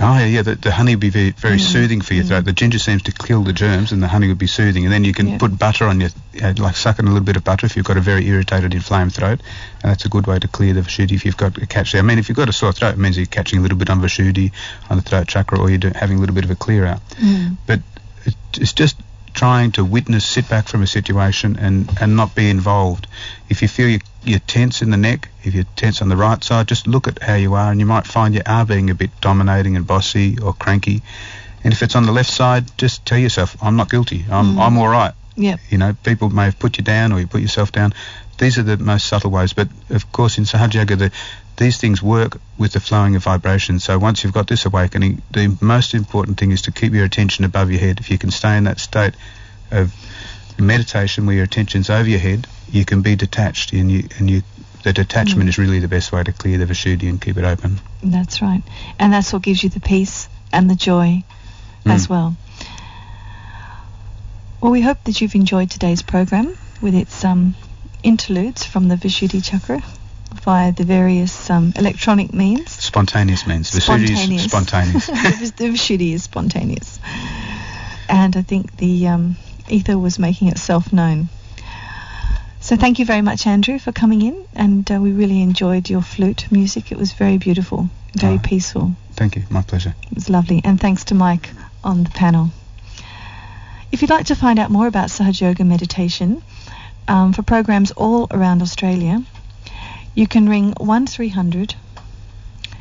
Oh 0.00 0.16
yeah, 0.16 0.26
yeah. 0.26 0.42
The, 0.42 0.54
the 0.54 0.70
honey 0.70 0.94
would 0.94 1.00
be 1.00 1.10
very, 1.10 1.30
very 1.30 1.56
mm. 1.56 1.60
soothing 1.60 2.00
for 2.02 2.14
your 2.14 2.24
throat. 2.24 2.44
The 2.44 2.52
ginger 2.52 2.78
seems 2.78 3.02
to 3.02 3.12
kill 3.12 3.42
the 3.42 3.52
germs, 3.52 3.90
and 3.90 4.00
the 4.00 4.06
honey 4.06 4.28
would 4.28 4.38
be 4.38 4.46
soothing. 4.46 4.84
And 4.84 4.92
then 4.92 5.02
you 5.02 5.12
can 5.12 5.26
Yeah. 5.26 5.38
put 5.38 5.58
butter 5.58 5.86
on 5.86 6.00
your, 6.00 6.10
uh, 6.40 6.54
like 6.56 6.76
suck 6.76 7.00
on 7.00 7.06
a 7.06 7.08
little 7.08 7.24
bit 7.24 7.36
of 7.36 7.42
butter 7.42 7.66
if 7.66 7.76
you've 7.76 7.84
got 7.84 7.96
a 7.96 8.00
very 8.00 8.26
irritated, 8.28 8.74
inflamed 8.74 9.12
throat, 9.12 9.40
and 9.82 9.90
that's 9.90 10.04
a 10.04 10.08
good 10.08 10.28
way 10.28 10.38
to 10.38 10.46
clear 10.46 10.72
the 10.72 10.82
Vishuddhi 10.82 11.12
if 11.12 11.24
you've 11.24 11.36
got 11.36 11.58
a 11.58 11.66
catch 11.66 11.92
there. 11.92 12.00
I 12.00 12.04
mean, 12.04 12.18
if 12.18 12.28
you've 12.28 12.36
got 12.36 12.48
a 12.48 12.52
sore 12.52 12.72
throat, 12.72 12.94
it 12.94 12.98
means 12.98 13.16
you're 13.16 13.26
catching 13.26 13.58
a 13.58 13.62
little 13.62 13.76
bit 13.76 13.90
on 13.90 14.00
Vishuddhi, 14.00 14.52
on 14.88 14.98
the 14.98 15.02
throat 15.02 15.26
chakra, 15.26 15.58
or 15.58 15.68
you're 15.68 15.92
having 15.94 16.18
a 16.18 16.20
little 16.20 16.34
bit 16.34 16.44
of 16.44 16.50
a 16.52 16.56
clear 16.56 16.86
out. 16.86 17.02
But 17.66 17.80
it, 18.24 18.36
it's 18.54 18.72
just 18.72 18.96
trying 19.34 19.72
to 19.72 19.84
witness, 19.84 20.24
sit 20.24 20.48
back 20.48 20.68
from 20.68 20.82
a 20.82 20.86
situation, 20.86 21.56
and 21.56 21.90
and 22.00 22.16
not 22.16 22.34
be 22.34 22.50
involved. 22.50 23.06
If 23.48 23.62
you 23.62 23.68
feel 23.68 23.88
you, 23.88 24.00
you're 24.24 24.40
tense 24.40 24.82
in 24.82 24.90
the 24.90 24.96
neck, 24.96 25.28
if 25.44 25.54
you're 25.54 25.66
tense 25.76 26.02
on 26.02 26.08
the 26.08 26.16
right 26.16 26.42
side, 26.42 26.68
just 26.68 26.86
look 26.86 27.08
at 27.08 27.22
how 27.22 27.34
you 27.34 27.54
are, 27.54 27.70
and 27.70 27.80
you 27.80 27.86
might 27.86 28.06
find 28.06 28.34
you 28.34 28.42
are 28.46 28.64
being 28.64 28.90
a 28.90 28.94
bit 28.94 29.10
dominating 29.20 29.76
and 29.76 29.86
bossy 29.86 30.38
or 30.38 30.52
cranky. 30.52 31.02
And 31.64 31.72
if 31.72 31.82
it's 31.82 31.96
on 31.96 32.06
the 32.06 32.12
left 32.12 32.30
side, 32.30 32.64
just 32.78 33.04
tell 33.04 33.18
yourself, 33.18 33.56
I'm 33.62 33.76
not 33.76 33.90
guilty. 33.90 34.24
I'm 34.30 34.56
mm. 34.56 34.60
I'm 34.60 34.78
all 34.78 34.88
right. 34.88 35.14
Yep. 35.36 35.60
You 35.70 35.78
know, 35.78 35.96
people 36.02 36.30
may 36.30 36.44
have 36.44 36.58
put 36.58 36.78
you 36.78 36.84
down 36.84 37.12
or 37.12 37.20
you 37.20 37.26
put 37.26 37.40
yourself 37.40 37.70
down. 37.70 37.94
These 38.38 38.58
are 38.58 38.62
the 38.62 38.76
most 38.76 39.06
subtle 39.06 39.30
ways. 39.30 39.52
But 39.52 39.68
of 39.90 40.10
course, 40.12 40.38
in 40.38 40.44
Sahaja 40.44 40.74
Yoga, 40.74 40.96
the, 40.96 41.12
these 41.56 41.78
things 41.78 42.02
work 42.02 42.40
with 42.56 42.72
the 42.72 42.80
flowing 42.80 43.16
of 43.16 43.24
vibration. 43.24 43.80
So 43.80 43.98
once 43.98 44.22
you've 44.22 44.32
got 44.32 44.46
this 44.46 44.64
awakening, 44.64 45.22
the 45.30 45.56
most 45.60 45.94
important 45.94 46.38
thing 46.38 46.52
is 46.52 46.62
to 46.62 46.72
keep 46.72 46.92
your 46.92 47.04
attention 47.04 47.44
above 47.44 47.70
your 47.70 47.80
head. 47.80 48.00
If 48.00 48.10
you 48.10 48.18
can 48.18 48.30
stay 48.30 48.56
in 48.56 48.64
that 48.64 48.78
state 48.78 49.14
of 49.70 49.92
meditation 50.58 51.26
where 51.26 51.36
your 51.36 51.44
attention's 51.44 51.90
over 51.90 52.08
your 52.08 52.20
head, 52.20 52.46
you 52.70 52.84
can 52.84 53.02
be 53.02 53.16
detached, 53.16 53.72
and 53.72 53.90
you 53.90 54.08
and 54.18 54.30
you. 54.30 54.42
The 54.84 54.92
detachment 54.92 55.48
is 55.48 55.58
really 55.58 55.80
the 55.80 55.88
best 55.88 56.12
way 56.12 56.22
to 56.22 56.32
clear 56.32 56.56
the 56.56 56.64
Vishuddhi 56.64 57.08
and 57.08 57.20
keep 57.20 57.36
it 57.36 57.44
open. 57.44 57.80
That's 58.02 58.40
right. 58.40 58.62
And 58.98 59.12
that's 59.12 59.32
what 59.32 59.42
gives 59.42 59.62
you 59.62 59.68
the 59.68 59.80
peace 59.80 60.28
and 60.52 60.70
the 60.70 60.76
joy 60.76 61.24
as 61.84 62.08
well. 62.08 62.36
Well, 64.60 64.72
we 64.72 64.80
hope 64.80 65.02
that 65.04 65.20
you've 65.20 65.34
enjoyed 65.34 65.70
today's 65.70 66.02
program 66.02 66.56
with 66.80 66.94
its 66.94 67.24
um, 67.24 67.54
interludes 68.02 68.64
from 68.64 68.88
the 68.88 68.96
Vishuddhi 68.96 69.42
chakra 69.44 69.82
via 70.42 70.72
the 70.72 70.84
various 70.84 71.50
um, 71.50 71.72
electronic 71.76 72.32
means. 72.32 72.70
Spontaneous 72.70 73.46
means 73.46 73.70
Vishuddhi 73.70 74.36
is 74.36 74.42
spontaneous. 74.44 75.06
the 75.06 75.52
the 75.56 75.68
Vishuddhi 75.70 76.12
is 76.14 76.22
spontaneous. 76.24 76.98
And 78.08 78.36
I 78.36 78.42
think 78.42 78.76
the 78.76 79.08
um, 79.08 79.36
ether 79.68 79.98
was 79.98 80.18
making 80.18 80.48
itself 80.48 80.92
known. 80.92 81.28
So 82.60 82.76
thank 82.76 82.98
you 82.98 83.04
very 83.04 83.22
much, 83.22 83.46
Andrew, 83.46 83.78
for 83.78 83.92
coming 83.92 84.22
in. 84.22 84.44
And 84.54 84.90
uh, 84.90 84.98
we 85.00 85.12
really 85.12 85.42
enjoyed 85.42 85.88
your 85.88 86.02
flute 86.02 86.50
music. 86.50 86.90
It 86.92 86.98
was 86.98 87.12
very 87.12 87.38
beautiful, 87.38 87.88
very 88.14 88.34
Oh. 88.36 88.38
peaceful. 88.42 88.92
Thank 89.12 89.36
you. 89.36 89.44
My 89.50 89.62
pleasure. 89.62 89.94
It 90.10 90.14
was 90.14 90.28
lovely. 90.28 90.60
And 90.64 90.80
thanks 90.80 91.04
to 91.04 91.14
Mike 91.14 91.50
on 91.84 92.04
the 92.04 92.10
panel. 92.10 92.50
If 93.90 94.02
you'd 94.02 94.10
like 94.10 94.26
to 94.26 94.34
find 94.36 94.58
out 94.58 94.70
more 94.70 94.86
about 94.86 95.08
Sahaja 95.08 95.40
Yoga 95.42 95.64
meditation 95.64 96.42
um, 97.08 97.32
for 97.32 97.42
programs 97.42 97.90
all 97.92 98.26
around 98.30 98.60
Australia, 98.62 99.22
you 100.14 100.26
can 100.26 100.48
ring 100.48 100.72
1300 100.78 101.74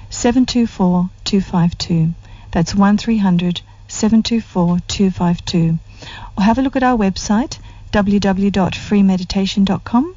724 0.09 1.09
252. 1.23 2.13
That's 2.51 2.75
1300 2.75 3.61
724 3.87 4.79
252. 4.87 5.79
Or 6.37 6.43
have 6.43 6.57
a 6.57 6.61
look 6.61 6.75
at 6.75 6.83
our 6.83 6.97
website 6.97 7.59
www.freemeditation.com 7.91 10.15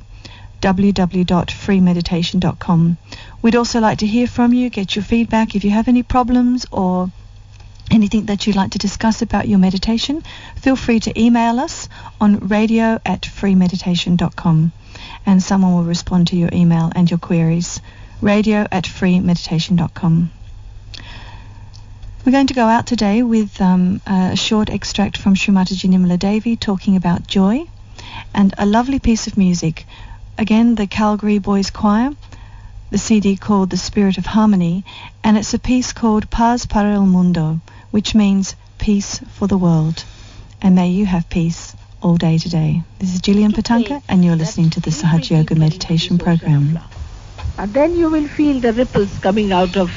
www.freemeditation.com. 0.60 2.98
We'd 3.40 3.56
also 3.56 3.80
like 3.80 3.96
to 3.98 4.06
hear 4.06 4.26
from 4.26 4.52
you, 4.52 4.68
get 4.68 4.94
your 4.94 5.02
feedback 5.02 5.54
if 5.54 5.64
you 5.64 5.70
have 5.70 5.88
any 5.88 6.02
problems 6.02 6.66
or 6.70 7.10
anything 7.90 8.26
that 8.26 8.46
you'd 8.46 8.56
like 8.56 8.72
to 8.72 8.78
discuss 8.78 9.22
about 9.22 9.48
your 9.48 9.58
meditation. 9.58 10.22
Feel 10.56 10.76
free 10.76 11.00
to 11.00 11.20
email 11.20 11.58
us 11.60 11.88
on 12.20 12.48
radio 12.48 13.00
at 13.04 13.22
freemeditation.com 13.22 14.72
and 15.26 15.42
someone 15.42 15.74
will 15.74 15.84
respond 15.84 16.28
to 16.28 16.36
your 16.36 16.50
email 16.52 16.90
and 16.94 17.10
your 17.10 17.18
queries. 17.18 17.80
Radio 18.20 18.66
at 18.70 18.84
freemeditation.com. 18.84 20.30
We're 22.24 22.32
going 22.32 22.48
to 22.48 22.54
go 22.54 22.66
out 22.66 22.86
today 22.86 23.22
with 23.22 23.60
um, 23.60 24.02
a 24.06 24.36
short 24.36 24.68
extract 24.68 25.16
from 25.16 25.34
Shri 25.34 25.54
Mataji 25.54 25.88
Nirmala 25.88 26.18
Devi 26.18 26.56
talking 26.56 26.96
about 26.96 27.26
joy 27.26 27.64
and 28.34 28.54
a 28.58 28.66
lovely 28.66 28.98
piece 28.98 29.26
of 29.26 29.38
music. 29.38 29.86
Again, 30.36 30.74
the 30.74 30.86
Calgary 30.86 31.38
Boys 31.38 31.70
Choir, 31.70 32.10
the 32.90 32.98
CD 32.98 33.36
called 33.36 33.70
The 33.70 33.76
Spirit 33.76 34.18
of 34.18 34.26
Harmony, 34.26 34.84
and 35.24 35.38
it's 35.38 35.54
a 35.54 35.58
piece 35.58 35.92
called 35.92 36.30
Paz 36.30 36.66
para 36.66 36.92
el 36.92 37.06
Mundo, 37.06 37.60
which 37.90 38.14
means 38.14 38.56
peace 38.78 39.18
for 39.30 39.46
the 39.48 39.58
world. 39.58 40.04
And 40.62 40.74
may 40.74 40.90
you 40.90 41.06
have 41.06 41.28
peace 41.28 41.74
all 42.02 42.16
day 42.16 42.38
today. 42.38 42.82
This 42.98 43.14
is 43.14 43.20
Gillian 43.20 43.52
Patanka, 43.52 44.02
and 44.08 44.24
you're 44.24 44.36
listening 44.36 44.70
to 44.70 44.80
the 44.80 44.90
Sahaja 44.90 45.38
Yoga 45.38 45.54
Meditation 45.54 46.18
Program. 46.18 46.78
And 47.58 47.74
then 47.74 47.94
you 47.94 48.10
will 48.10 48.28
feel 48.28 48.60
the 48.60 48.72
ripples 48.72 49.18
coming 49.18 49.52
out 49.52 49.76
of 49.76 49.90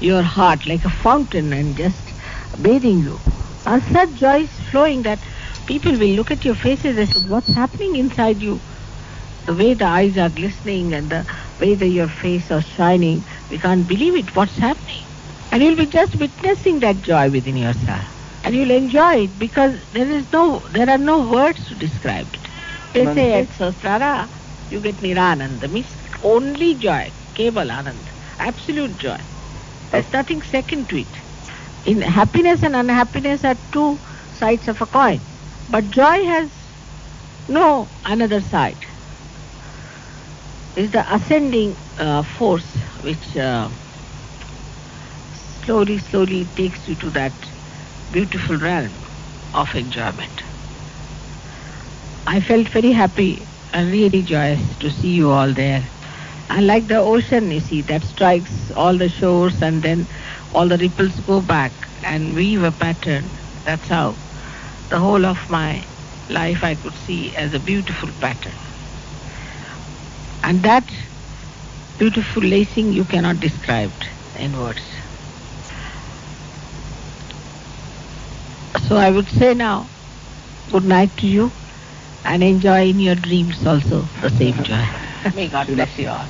your 0.00 0.22
heart 0.22 0.66
like 0.66 0.84
a 0.84 0.90
fountain 0.90 1.52
and 1.52 1.76
just 1.76 2.14
bathing 2.60 3.00
you. 3.00 3.18
And 3.66 3.82
such 3.82 4.14
joy 4.14 4.40
is 4.42 4.50
flowing 4.70 5.02
that 5.02 5.18
people 5.66 5.92
will 5.92 6.14
look 6.16 6.30
at 6.30 6.44
your 6.44 6.54
faces 6.54 6.96
and 6.96 7.08
say, 7.08 7.20
what's 7.28 7.52
happening 7.54 7.96
inside 7.96 8.42
you? 8.42 8.60
The 9.46 9.54
way 9.54 9.74
the 9.74 9.84
eyes 9.86 10.16
are 10.18 10.30
glistening 10.30 10.94
and 10.94 11.10
the 11.10 11.26
way 11.60 11.74
that 11.74 11.88
your 11.88 12.08
face 12.08 12.50
is 12.50 12.64
shining, 12.64 13.24
we 13.50 13.58
can't 13.58 13.86
believe 13.86 14.14
it, 14.16 14.34
what's 14.34 14.56
happening? 14.56 15.11
And 15.52 15.62
you'll 15.62 15.76
be 15.76 15.86
just 15.86 16.16
witnessing 16.16 16.80
that 16.80 17.02
joy 17.02 17.30
within 17.30 17.56
yourself. 17.56 18.06
And 18.44 18.54
you'll 18.56 18.72
enjoy 18.72 19.24
it 19.24 19.38
because 19.38 19.80
there 19.92 20.10
is 20.10 20.26
no 20.32 20.68
there 20.70 20.90
are 20.90 20.98
no 20.98 21.28
words 21.30 21.68
to 21.68 21.76
describe 21.76 22.34
it. 22.34 22.48
They 22.94 23.06
say 23.06 23.34
at 23.40 23.50
Sahasrara, 23.50 24.30
you 24.70 24.80
get 24.80 24.98
Nirananda, 24.98 25.70
means 25.70 25.96
only 26.22 26.74
joy, 26.76 27.12
Keval 27.36 27.70
Anand, 27.70 28.08
absolute 28.38 28.96
joy. 28.96 29.18
There's 29.90 30.12
nothing 30.12 30.42
second 30.42 30.88
to 30.90 31.00
it. 31.00 31.16
In 31.84 32.00
happiness 32.02 32.62
and 32.62 32.76
unhappiness 32.76 33.44
are 33.44 33.58
two 33.72 34.00
sides 34.30 34.68
of 34.68 34.80
a 34.82 34.86
coin. 34.86 35.26
But 35.68 35.90
joy 35.90 36.24
has 36.24 36.78
no 37.48 37.92
another 38.04 38.40
side. 38.40 38.86
It's 40.76 40.92
the 40.92 41.04
ascending 41.14 41.78
uh, 41.98 42.22
force 42.22 42.76
which 43.00 43.36
uh, 43.36 43.70
slowly, 45.64 45.98
slowly 45.98 46.42
it 46.42 46.56
takes 46.56 46.88
you 46.88 46.94
to 46.96 47.10
that 47.10 47.32
beautiful 48.12 48.56
realm 48.58 48.92
of 49.54 49.74
enjoyment. 49.74 50.42
I 52.26 52.40
felt 52.40 52.68
very 52.68 52.92
happy 52.92 53.46
and 53.72 53.90
really 53.90 54.22
joyous 54.22 54.76
to 54.78 54.90
see 54.90 55.08
you 55.10 55.30
all 55.30 55.52
there. 55.52 55.88
And 56.48 56.66
like 56.66 56.88
the 56.88 56.98
ocean, 56.98 57.50
you 57.50 57.60
see, 57.60 57.82
that 57.82 58.04
strikes 58.04 58.70
all 58.76 58.96
the 58.96 59.08
shores 59.08 59.62
and 59.62 59.82
then 59.82 60.08
all 60.52 60.68
the 60.68 60.78
ripples 60.78 61.20
go 61.20 61.40
back 61.40 61.72
and 62.02 62.34
weave 62.34 62.62
a 62.62 62.72
pattern. 62.72 63.38
That's 63.64 63.88
how 63.88 64.16
the 64.90 64.98
whole 64.98 65.24
of 65.26 65.38
my 65.48 65.84
life 66.28 66.62
I 66.64 66.74
could 66.76 66.96
see 66.96 67.34
as 67.36 67.54
a 67.54 67.60
beautiful 67.60 68.10
pattern. 68.20 68.54
And 70.42 70.62
that 70.64 70.90
beautiful 71.98 72.42
lacing 72.42 72.92
you 72.92 73.04
cannot 73.04 73.40
describe 73.40 73.92
in 74.36 74.58
words. 74.58 74.91
So 78.92 78.98
I 78.98 79.10
would 79.10 79.30
say 79.30 79.54
now, 79.54 79.88
good 80.70 80.84
night 80.84 81.16
to 81.16 81.26
you 81.26 81.50
and 82.26 82.44
enjoy 82.44 82.88
in 82.90 83.00
your 83.00 83.14
dreams 83.14 83.66
also 83.66 84.10
the 84.20 84.28
same 84.28 84.62
joy. 84.62 84.86
May 85.34 85.48
God 85.48 85.68
bless 85.68 85.98
you 85.98 86.10
all. 86.10 86.28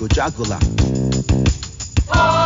Marco 0.00 0.14
Jagular. 0.14 0.58
Oh! 2.08 2.39